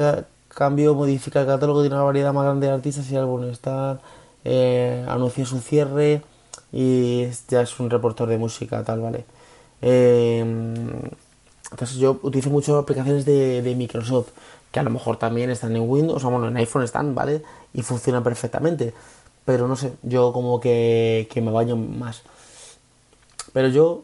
cambio 0.47 0.93
modifica 0.93 1.41
el 1.41 1.47
catálogo, 1.47 1.81
tiene 1.81 1.95
una 1.95 2.03
variedad 2.03 2.31
más 2.31 2.43
grande 2.43 2.67
de 2.67 2.73
artistas 2.73 3.09
y 3.09 3.15
álbumes. 3.15 3.53
Está, 3.53 3.99
eh, 4.45 5.07
su 5.43 5.59
cierre 5.59 6.21
y 6.71 7.25
ya 7.47 7.61
es 7.61 7.79
un 7.79 7.89
reproductor 7.89 8.29
de 8.29 8.37
música, 8.37 8.83
tal, 8.83 9.01
¿vale? 9.01 9.25
Eh, 9.81 10.45
entonces 11.71 11.97
yo 11.97 12.19
utilizo 12.21 12.51
mucho 12.51 12.77
aplicaciones 12.77 13.25
de, 13.25 13.73
Microsoft, 13.75 14.29
que 14.71 14.79
a 14.79 14.83
lo 14.83 14.89
mejor 14.89 15.17
también 15.17 15.49
están 15.49 15.75
en 15.75 15.89
Windows, 15.89 16.23
o 16.23 16.29
bueno, 16.29 16.47
en 16.47 16.57
iPhone 16.57 16.83
están, 16.83 17.15
¿vale? 17.15 17.41
Y 17.73 17.81
funcionan 17.81 18.23
perfectamente 18.23 18.93
pero 19.49 19.67
no 19.67 19.75
sé, 19.75 19.93
yo 20.03 20.31
como 20.31 20.59
que, 20.59 21.27
me 21.37 21.49
baño 21.49 21.75
más. 21.75 22.21
Pero 23.51 23.67
yo, 23.69 24.03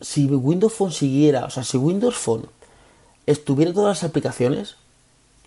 si 0.00 0.26
Windows 0.28 0.72
Phone 0.72 0.92
siguiera, 0.92 1.46
o 1.46 1.50
sea, 1.50 1.64
si 1.64 1.76
Windows 1.78 2.14
Phone 2.14 2.46
estuviera 3.26 3.72
todas 3.72 4.00
las 4.00 4.08
aplicaciones, 4.08 4.76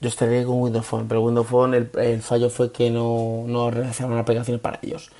yo 0.01 0.09
estaría 0.09 0.43
con 0.43 0.61
Windows 0.61 0.85
Phone, 0.85 1.07
pero 1.07 1.21
Windows 1.21 1.47
Phone 1.47 1.73
el, 1.75 2.21
fallo 2.21 2.49
fue 2.49 2.73
que 2.73 2.91
no, 2.91 3.45
no 3.47 3.71
realizaban 3.71 4.17
aplicaciones 4.17 4.59
para 4.59 4.81
ellos. 4.83 5.11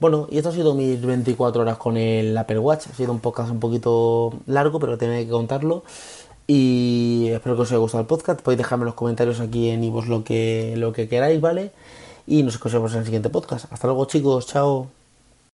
Bueno, 0.00 0.26
y 0.32 0.38
esto 0.38 0.48
ha 0.48 0.52
sido 0.52 0.74
mis 0.74 1.00
24 1.00 1.62
horas 1.62 1.78
con 1.78 1.96
el 1.96 2.36
Apple 2.36 2.58
Watch. 2.58 2.88
Ha 2.88 2.94
sido 2.96 3.12
un 3.12 3.20
podcast 3.20 3.52
un 3.52 3.60
poquito 3.60 4.32
largo, 4.46 4.80
pero 4.80 4.98
tenía 4.98 5.24
que 5.24 5.30
contarlo. 5.30 5.84
Y 6.46 7.28
espero 7.32 7.56
que 7.56 7.62
os 7.62 7.70
haya 7.70 7.78
gustado 7.78 8.02
el 8.02 8.06
podcast. 8.06 8.40
Podéis 8.40 8.58
dejarme 8.58 8.82
en 8.82 8.86
los 8.86 8.94
comentarios 8.94 9.40
aquí 9.40 9.68
en 9.70 9.82
Ivos 9.84 10.06
lo 10.06 10.24
que, 10.24 10.74
lo 10.76 10.92
que 10.92 11.08
queráis, 11.08 11.40
¿vale? 11.40 11.72
y 12.26 12.42
nos 12.42 12.54
escuchamos 12.54 12.92
en 12.92 12.98
el 13.00 13.04
siguiente 13.04 13.30
podcast. 13.30 13.72
Hasta 13.72 13.86
luego 13.86 14.04
chicos, 14.06 14.46
chao. 14.46 14.95